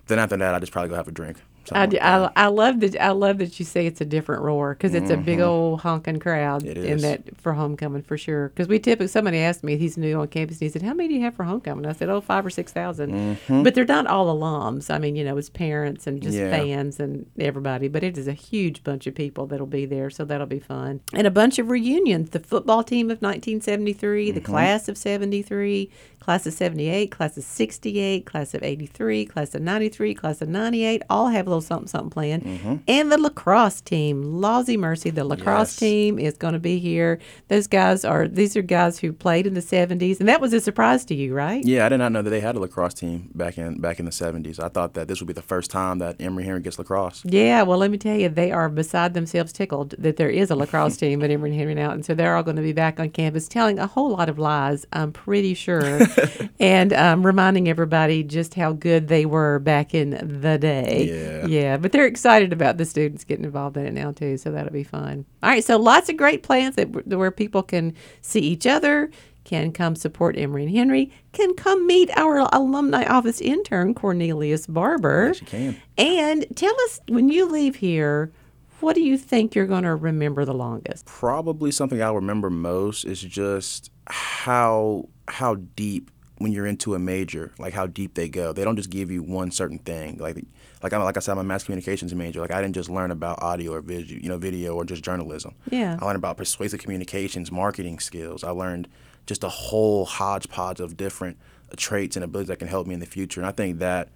then 0.08 0.20
after 0.20 0.38
that, 0.38 0.54
I 0.54 0.60
just 0.60 0.72
probably 0.72 0.90
go 0.90 0.96
have 0.96 1.08
a 1.08 1.12
drink. 1.12 1.38
I, 1.76 1.86
like 1.86 2.02
I. 2.02 2.32
I 2.36 2.48
love 2.48 2.80
that 2.82 2.96
I 3.02 3.12
love 3.12 3.38
that 3.40 3.60
you 3.60 3.66
say 3.66 3.86
it's 3.86 4.02
a 4.02 4.06
different 4.06 4.42
roar 4.44 4.74
because 4.74 4.94
it's 4.94 5.10
a 5.10 5.18
big 5.18 5.40
old 5.40 5.82
honking 5.82 6.20
crowd 6.20 6.64
Mm-hmm. 6.64 6.84
In 6.86 6.98
that 7.02 7.38
for 7.42 7.54
homecoming 7.54 8.02
for 8.04 8.18
sure. 8.18 8.50
Because 8.50 8.68
we 8.68 8.80
typically 8.80 9.08
somebody 9.08 9.40
asked 9.40 9.64
me 9.64 9.78
he's 9.78 9.98
new 9.98 10.20
on 10.20 10.28
campus 10.28 10.58
and 10.58 10.64
he 10.68 10.70
said 10.70 10.82
how 10.82 10.94
many 10.94 11.10
do 11.10 11.16
you 11.16 11.22
have 11.22 11.36
for 11.36 11.44
homecoming? 11.44 11.86
I 11.86 11.94
said 11.94 12.10
oh 12.10 12.22
five 12.22 12.46
or 12.46 12.50
six 12.50 12.74
but 12.74 13.76
they're 13.76 13.86
not 13.86 14.08
all 14.08 14.28
alums. 14.38 14.90
I 14.94 14.98
mean 14.98 15.16
you 15.16 15.24
know 15.24 15.38
it's 15.38 15.50
parents 15.50 16.08
and 16.08 16.22
just 16.22 16.38
Mm-hmm. 16.38 16.46
Yeah. 16.46 16.58
fans 16.58 17.00
and 17.00 17.26
everybody. 17.40 17.88
But 17.88 18.04
it 18.04 18.18
is 18.18 18.28
a 18.28 18.34
huge 18.34 18.84
bunch 18.84 19.08
of 19.08 19.16
people 19.16 19.48
that'll 19.48 19.66
be 19.66 19.86
there, 19.86 20.10
so 20.10 20.24
that'll 20.26 20.46
be 20.48 20.60
fun 20.60 21.02
and 21.14 21.26
a 21.28 21.32
bunch 21.32 21.58
of 21.60 21.70
reunions. 21.70 22.30
The 22.32 22.40
football 22.40 22.84
team 22.84 23.08
of 23.08 23.22
1973, 23.22 24.32
the 24.32 24.40
Mm-hmm. 24.40 24.46
class 24.52 24.88
of 24.88 24.98
73, 24.98 25.90
class 26.28 26.46
of 26.46 26.52
78, 26.52 27.10
class 27.10 27.38
of 27.38 27.44
68, 27.46 28.26
class 28.26 28.54
of 28.54 28.62
83, 28.62 29.26
class 29.28 29.56
of 29.56 29.62
93, 29.62 30.14
class 30.14 30.42
of 30.42 30.50
98, 30.50 31.02
all 31.10 31.28
have 31.28 31.48
a 31.48 31.50
little 31.50 31.62
something 31.62 31.88
something 31.88 32.10
planned. 32.10 32.44
Mm-hmm. 32.44 32.76
And 32.86 33.10
the 33.10 33.18
lacrosse 33.18 33.80
team, 33.80 34.26
Lawsy 34.26 34.78
Mercy, 34.78 35.10
the 35.10 35.24
lacrosse 35.24 35.70
Yes. 35.72 35.76
team 35.78 36.20
is 36.20 36.36
going 36.36 36.52
to 36.52 36.60
be 36.60 36.80
here. 36.80 37.20
Those 37.48 37.66
guys 37.68 38.04
are 38.04 38.28
these 38.28 38.58
are 38.58 38.62
guys 38.62 39.00
who 39.00 39.14
played 39.14 39.48
in 39.48 39.54
the 39.54 39.62
70s, 39.62 40.20
and 40.20 40.28
that 40.28 40.42
was 40.42 40.52
a 40.52 40.60
surprise 40.60 41.06
to 41.06 41.16
you, 41.16 41.34
right? 41.34 41.64
Yeah, 41.64 41.86
I 41.86 41.90
did 41.90 42.00
not 42.00 42.12
know 42.12 42.22
that 42.22 42.30
they 42.30 42.42
had 42.42 42.58
a 42.58 42.60
lacrosse 42.60 42.94
team 42.94 43.30
back 43.34 43.58
in 43.58 43.80
back 43.80 43.98
in 43.98 44.04
the 44.06 44.12
'70s. 44.12 44.60
I 44.62 44.68
thought 44.68 44.96
that 44.96 45.08
this 45.08 45.22
would 45.22 45.28
be 45.28 45.34
the 45.34 45.42
first 45.42 45.72
time 45.72 46.00
that 46.00 46.18
Emory 46.20 46.44
Henry 46.44 46.60
gets 46.60 46.78
lacrosse. 46.78 47.22
Yeah, 47.24 47.62
well, 47.62 47.78
let 47.78 47.90
me 47.90 47.98
tell 47.98 48.18
you, 48.18 48.28
they 48.28 48.52
are 48.52 48.68
beside 48.68 49.14
themselves 49.14 49.54
tickled 49.54 49.96
that 49.98 50.18
there 50.18 50.30
is 50.30 50.52
a 50.52 50.58
lacrosse 50.58 50.98
team 50.98 51.24
at 51.24 51.32
Emory 51.32 51.56
Henry 51.56 51.74
now. 51.74 51.92
And 51.92 52.04
so 52.06 52.14
they're 52.14 52.36
all 52.36 52.44
going 52.44 52.58
to 52.58 52.62
be 52.62 52.74
back 52.74 53.00
on 53.00 53.12
campus 53.12 53.48
telling 53.48 53.80
a 53.80 53.88
whole 53.88 54.10
lot 54.10 54.28
of 54.28 54.38
lies, 54.38 54.86
I'm 54.92 55.14
pretty 55.14 55.54
sure, 55.54 56.00
and 56.60 56.94
um, 56.94 57.26
reminding 57.26 57.68
everybody 57.68 58.24
just 58.24 58.54
how 58.54 58.74
good 58.74 59.08
they 59.08 59.26
were 59.26 59.60
back 59.60 59.94
in 59.94 60.12
the 60.42 60.58
day. 60.58 61.08
Yeah. 61.10 61.48
Yeah, 61.48 61.78
but 61.78 61.92
they're 61.92 62.06
excited 62.06 62.54
about 62.54 62.78
the 62.78 62.86
students 62.86 63.24
getting 63.24 63.46
involved 63.46 63.78
in 63.78 63.86
it 63.86 63.94
now, 63.94 64.12
too. 64.12 64.38
So 64.38 64.52
that'll 64.52 64.72
be 64.74 64.84
fun. 64.84 65.26
All 65.44 65.50
right, 65.50 65.64
so 65.64 65.78
lots 65.78 66.10
of 66.10 66.18
great 66.18 66.44
plans 66.44 66.76
that, 66.76 67.08
where 67.08 67.32
people 67.32 67.64
can 67.64 67.94
see 68.22 68.42
each 68.42 68.66
other. 68.68 69.12
Can 69.44 69.72
come 69.72 69.96
support 69.96 70.38
Emory 70.38 70.64
and 70.64 70.76
Henry, 70.76 71.10
can 71.32 71.54
come 71.54 71.88
meet 71.88 72.10
our 72.18 72.40
alumni 72.52 73.06
office 73.06 73.40
intern, 73.40 73.94
Cornelius 73.94 74.68
Barber. 74.68 75.28
Yes, 75.28 75.40
you 75.40 75.48
can. 75.48 75.82
And 75.98 76.46
tell 76.58 76.74
us 76.82 77.00
when 77.08 77.30
you 77.30 77.46
leave 77.46 77.78
here, 77.78 78.34
what 78.82 78.94
do 78.94 79.02
you 79.02 79.18
think 79.18 79.56
you're 79.56 79.66
going 79.66 79.84
to 79.84 79.96
remember 79.96 80.46
the 80.46 80.54
longest? 80.54 81.06
Probably 81.06 81.72
something 81.72 82.02
I'll 82.02 82.16
remember 82.16 82.50
most 82.50 83.06
is 83.06 83.22
just 83.22 83.90
how 84.08 85.10
how 85.28 85.56
deep 85.76 86.12
when 86.40 86.52
you're 86.52 86.68
into 86.68 86.94
a 86.94 87.00
major, 87.00 87.52
like 87.58 87.74
how 87.74 87.88
deep 87.88 88.14
they 88.14 88.30
go. 88.30 88.54
They 88.54 88.64
don't 88.64 88.76
just 88.76 88.90
give 88.90 89.10
you 89.10 89.24
one 89.24 89.52
certain 89.52 89.80
thing. 89.80 90.18
Like 90.18 90.44
like 90.84 90.94
I 90.94 90.98
like 90.98 91.18
I 91.18 91.20
said, 91.20 91.34
I'm 91.34 91.40
a 91.40 91.44
mass 91.44 91.64
communications 91.64 92.14
major. 92.14 92.40
Like 92.40 92.52
I 92.52 92.62
didn't 92.62 92.76
just 92.76 92.90
learn 92.90 93.12
about 93.12 93.42
audio 93.42 93.74
or 93.74 93.82
video, 93.82 94.20
you 94.20 94.30
know, 94.30 94.38
video 94.38 94.76
or 94.76 94.86
just 94.86 95.04
journalism. 95.04 95.56
Yeah. 95.70 95.98
I 96.00 96.06
learned 96.06 96.18
about 96.18 96.38
persuasive 96.38 96.80
communications, 96.80 97.52
marketing 97.52 98.00
skills. 98.00 98.44
I 98.44 98.52
learned 98.52 98.88
just 99.26 99.44
a 99.44 99.50
whole 99.50 100.06
hodgepodge 100.06 100.80
of 100.80 100.96
different 100.96 101.38
traits 101.76 102.16
and 102.16 102.24
abilities 102.24 102.48
that 102.48 102.60
can 102.60 102.68
help 102.68 102.88
me 102.88 102.94
in 102.94 103.00
the 103.00 103.06
future. 103.06 103.42
And 103.42 103.48
I 103.48 103.52
think 103.52 103.80
that 103.80 104.10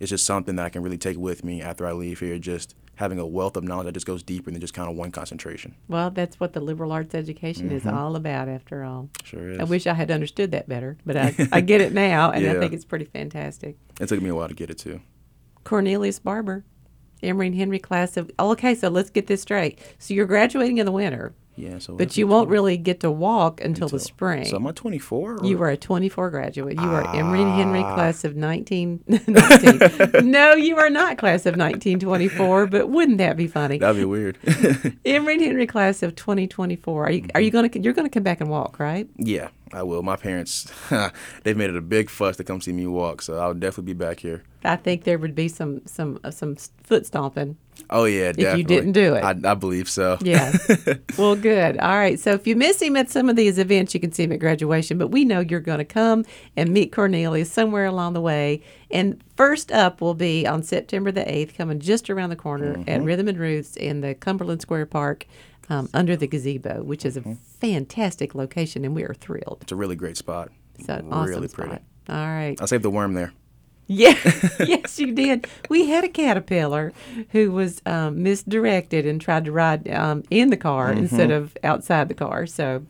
is 0.00 0.10
just 0.10 0.26
something 0.26 0.56
that 0.56 0.66
I 0.66 0.68
can 0.70 0.82
really 0.82 0.98
take 0.98 1.16
with 1.16 1.44
me 1.44 1.62
after 1.62 1.86
I 1.86 1.92
leave 1.92 2.20
here. 2.20 2.38
Just 2.38 2.74
having 2.96 3.18
a 3.18 3.26
wealth 3.26 3.56
of 3.56 3.64
knowledge 3.64 3.86
that 3.86 3.92
just 3.92 4.06
goes 4.06 4.22
deeper 4.22 4.50
than 4.50 4.60
just 4.60 4.74
kind 4.74 4.90
of 4.90 4.96
one 4.96 5.10
concentration. 5.10 5.74
Well, 5.88 6.10
that's 6.10 6.40
what 6.40 6.52
the 6.52 6.60
liberal 6.60 6.92
arts 6.92 7.14
education 7.14 7.70
is 7.70 7.84
mm-hmm. 7.84 7.96
all 7.96 8.16
about, 8.16 8.48
after 8.48 8.82
all. 8.82 9.08
Sure 9.22 9.50
is. 9.50 9.58
I 9.58 9.64
wish 9.64 9.86
I 9.86 9.94
had 9.94 10.10
understood 10.10 10.50
that 10.50 10.68
better, 10.68 10.96
but 11.06 11.16
I, 11.16 11.34
I 11.52 11.60
get 11.60 11.80
it 11.80 11.92
now, 11.92 12.30
and 12.30 12.46
I 12.46 12.54
think 12.60 12.72
it's 12.72 12.84
pretty 12.84 13.04
fantastic. 13.04 13.76
It 14.00 14.08
took 14.08 14.20
me 14.20 14.30
a 14.30 14.34
while 14.34 14.48
to 14.48 14.54
get 14.54 14.70
it 14.70 14.78
too. 14.78 15.00
Cornelius 15.64 16.18
Barber, 16.18 16.64
Emory 17.22 17.48
and 17.48 17.56
Henry 17.56 17.78
class 17.78 18.16
of. 18.16 18.30
Okay, 18.38 18.74
so 18.74 18.88
let's 18.88 19.10
get 19.10 19.26
this 19.26 19.42
straight. 19.42 19.78
So 19.98 20.14
you're 20.14 20.26
graduating 20.26 20.78
in 20.78 20.86
the 20.86 20.92
winter, 20.92 21.34
Yeah. 21.56 21.78
So 21.78 21.94
but 21.96 22.16
you 22.16 22.26
won't 22.26 22.48
really 22.48 22.76
get 22.76 23.00
to 23.00 23.10
walk 23.10 23.60
until, 23.64 23.88
the 23.88 23.98
spring. 23.98 24.44
So 24.44 24.56
am 24.56 24.66
I 24.66 24.72
24? 24.72 25.40
You 25.42 25.56
were 25.58 25.70
a 25.70 25.76
24 25.76 26.30
graduate. 26.30 26.74
You 26.76 26.88
are 26.88 27.14
Emory 27.16 27.42
and 27.42 27.52
Henry 27.52 27.80
Ah. 27.80 27.94
class 27.94 28.24
of 28.24 28.36
19, 28.36 29.00
19. 29.08 29.80
no, 30.30 30.52
you 30.54 30.76
are 30.76 30.90
not 30.90 31.18
class 31.18 31.46
of 31.46 31.56
1924, 31.56 32.66
but 32.66 32.88
wouldn't 32.88 33.18
that 33.18 33.36
be 33.36 33.46
funny? 33.46 33.78
That'd 33.78 33.96
be 33.96 34.04
weird. 34.04 34.38
Emory 35.04 35.34
and 35.34 35.42
Henry 35.42 35.66
class 35.66 36.02
of 36.02 36.14
2024. 36.14 37.06
Are 37.06 37.10
you 37.10 37.26
are 37.34 37.40
you 37.40 37.50
going 37.50 37.68
to 37.70 37.80
you're 37.80 37.92
going 37.94 38.06
to 38.08 38.12
come 38.12 38.22
back 38.22 38.40
and 38.40 38.50
walk, 38.50 38.78
right? 38.78 39.08
yeah, 39.16 39.48
I 39.72 39.82
will. 39.82 40.02
My 40.02 40.16
parents, 40.16 40.70
they've 41.42 41.56
made 41.56 41.70
it 41.70 41.76
a 41.76 41.80
big 41.80 42.10
fuss 42.10 42.36
to 42.36 42.44
come 42.44 42.60
see 42.60 42.72
me 42.72 42.86
walk, 42.86 43.22
so 43.22 43.38
I'll 43.38 43.54
definitely 43.54 43.94
be 43.94 43.98
back 43.98 44.20
here. 44.20 44.42
I 44.64 44.76
think 44.76 45.04
there 45.04 45.18
would 45.18 45.34
be 45.34 45.48
some 45.48 45.82
some 45.86 46.18
uh, 46.24 46.30
some 46.30 46.56
foot 46.82 47.06
stomping. 47.06 47.56
Oh 47.90 48.04
yeah, 48.04 48.32
definitely. 48.32 48.64
didn't 48.64 48.92
do 48.92 49.14
it. 49.14 49.22
I, 49.22 49.50
I 49.50 49.54
believe 49.54 49.88
so. 49.88 50.18
Yeah. 50.20 50.56
well, 51.18 51.36
good. 51.36 51.78
All 51.78 51.96
right. 51.96 52.18
So 52.18 52.32
if 52.32 52.46
you 52.46 52.56
miss 52.56 52.80
him 52.80 52.96
at 52.96 53.10
some 53.10 53.28
of 53.28 53.36
these 53.36 53.58
events, 53.58 53.94
you 53.94 54.00
can 54.00 54.12
see 54.12 54.24
him 54.24 54.32
at 54.32 54.40
graduation. 54.40 54.98
But 54.98 55.08
we 55.08 55.24
know 55.24 55.40
you're 55.40 55.60
going 55.60 55.78
to 55.78 55.84
come 55.84 56.24
and 56.56 56.70
meet 56.70 56.92
Cornelius 56.92 57.50
somewhere 57.50 57.86
along 57.86 58.14
the 58.14 58.20
way. 58.20 58.62
And 58.90 59.22
first 59.36 59.70
up 59.72 60.00
will 60.00 60.14
be 60.14 60.46
on 60.46 60.62
September 60.62 61.12
the 61.12 61.22
8th, 61.22 61.56
coming 61.56 61.80
just 61.80 62.10
around 62.10 62.30
the 62.30 62.36
corner 62.36 62.82
at 62.86 63.02
Rhythm 63.02 63.28
and 63.28 63.38
Roots 63.38 63.76
in 63.76 64.00
the 64.00 64.14
Cumberland 64.14 64.62
Square 64.62 64.86
Park 64.86 65.26
um, 65.68 65.88
under 65.94 66.16
the 66.16 66.26
gazebo, 66.26 66.82
which 66.82 67.04
is 67.04 67.16
a 67.16 67.22
fantastic 67.60 68.34
location. 68.34 68.84
And 68.84 68.94
we 68.94 69.04
are 69.04 69.14
thrilled. 69.14 69.58
It's 69.62 69.72
a 69.72 69.76
really 69.76 69.96
great 69.96 70.16
spot. 70.16 70.50
It's 70.78 70.88
an 70.88 71.12
awesome 71.12 71.30
really 71.30 71.48
spot. 71.48 71.66
pretty. 71.68 71.84
All 72.08 72.16
right. 72.16 72.60
I 72.60 72.66
saved 72.66 72.84
the 72.84 72.90
worm 72.90 73.14
there. 73.14 73.32
Yeah, 73.88 74.16
yes, 74.58 74.98
you 74.98 75.12
did. 75.14 75.46
We 75.68 75.86
had 75.88 76.02
a 76.02 76.08
caterpillar 76.08 76.92
who 77.30 77.52
was 77.52 77.80
um, 77.86 78.20
misdirected 78.22 79.06
and 79.06 79.20
tried 79.20 79.44
to 79.44 79.52
ride 79.52 79.88
um, 79.90 80.24
in 80.28 80.50
the 80.50 80.56
car 80.56 80.88
Mm-hmm. 80.90 80.98
instead 81.04 81.30
of 81.30 81.56
outside 81.62 82.08
the 82.08 82.14
car. 82.14 82.46
So 82.46 82.84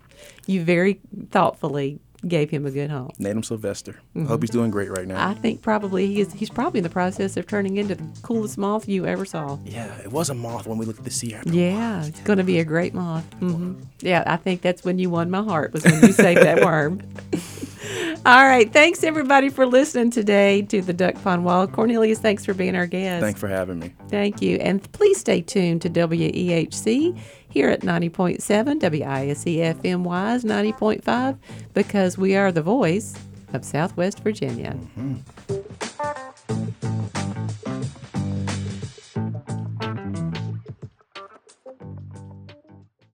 you 0.46 0.64
very 0.64 1.00
thoughtfully 1.30 1.98
gave 2.26 2.50
him 2.50 2.66
a 2.66 2.70
good 2.70 2.90
home. 2.90 3.10
Named 3.18 3.36
him 3.38 3.42
Sylvester. 3.42 4.00
I 4.14 4.20
hope 4.24 4.42
he's 4.42 4.50
doing 4.50 4.70
great 4.70 4.90
right 4.90 5.06
now. 5.06 5.14
Mm-hmm. 5.16 5.38
I 5.38 5.40
think 5.40 5.62
probably 5.62 6.06
he 6.06 6.20
is, 6.20 6.32
he's 6.32 6.50
probably 6.50 6.78
in 6.78 6.84
the 6.84 6.90
process 6.90 7.36
of 7.36 7.46
turning 7.46 7.76
into 7.76 7.94
the 7.94 8.04
coolest 8.22 8.58
moth 8.58 8.88
you 8.88 9.06
ever 9.06 9.24
saw. 9.24 9.58
yeah, 9.64 9.96
it 10.02 10.10
was 10.12 10.30
a 10.30 10.34
moth 10.34 10.66
when 10.66 10.78
we 10.78 10.86
looked 10.86 10.98
at 10.98 11.04
the 11.04 11.10
sea 11.10 11.34
after. 11.34 11.50
Yeah, 11.52 12.04
it's 12.04 12.20
going 12.20 12.38
to 12.38 12.44
be 12.44 12.58
a 12.58 12.64
great 12.64 12.94
moth. 12.94 13.24
hmm 13.34 13.74
Yeah, 14.00 14.22
I 14.26 14.36
think 14.36 14.62
that's 14.62 14.84
when 14.84 14.98
you 14.98 15.10
won 15.10 15.30
my 15.30 15.42
heart 15.42 15.72
was 15.72 15.84
when 15.84 16.00
you 16.02 16.12
saved 16.12 16.42
that 16.42 16.64
worm. 16.64 17.00
All 18.26 18.44
right, 18.44 18.72
thanks 18.72 19.04
everybody 19.04 19.48
for 19.50 19.66
listening 19.66 20.10
today 20.10 20.62
to 20.62 20.82
the 20.82 20.92
Duck 20.92 21.14
Pond 21.22 21.44
Wall. 21.44 21.68
Cornelius, 21.68 22.18
thanks 22.18 22.44
for 22.44 22.54
being 22.54 22.74
our 22.74 22.86
guest. 22.86 23.22
Thanks 23.22 23.38
for 23.38 23.46
having 23.46 23.78
me. 23.78 23.92
Thank 24.08 24.42
you. 24.42 24.56
And 24.56 24.82
please 24.92 25.20
stay 25.20 25.42
tuned 25.42 25.82
to 25.82 25.90
WEHC 25.90 27.16
here 27.56 27.70
at 27.70 27.80
90.7, 27.80 28.82
WISE 28.82 29.44
FM 29.46 30.02
Wise 30.02 30.44
90.5, 30.44 31.38
because 31.72 32.18
we 32.18 32.36
are 32.36 32.52
the 32.52 32.60
voice 32.60 33.14
of 33.54 33.64
Southwest 33.64 34.20
Virginia. 34.20 34.76
Mm-hmm. 34.98 37.15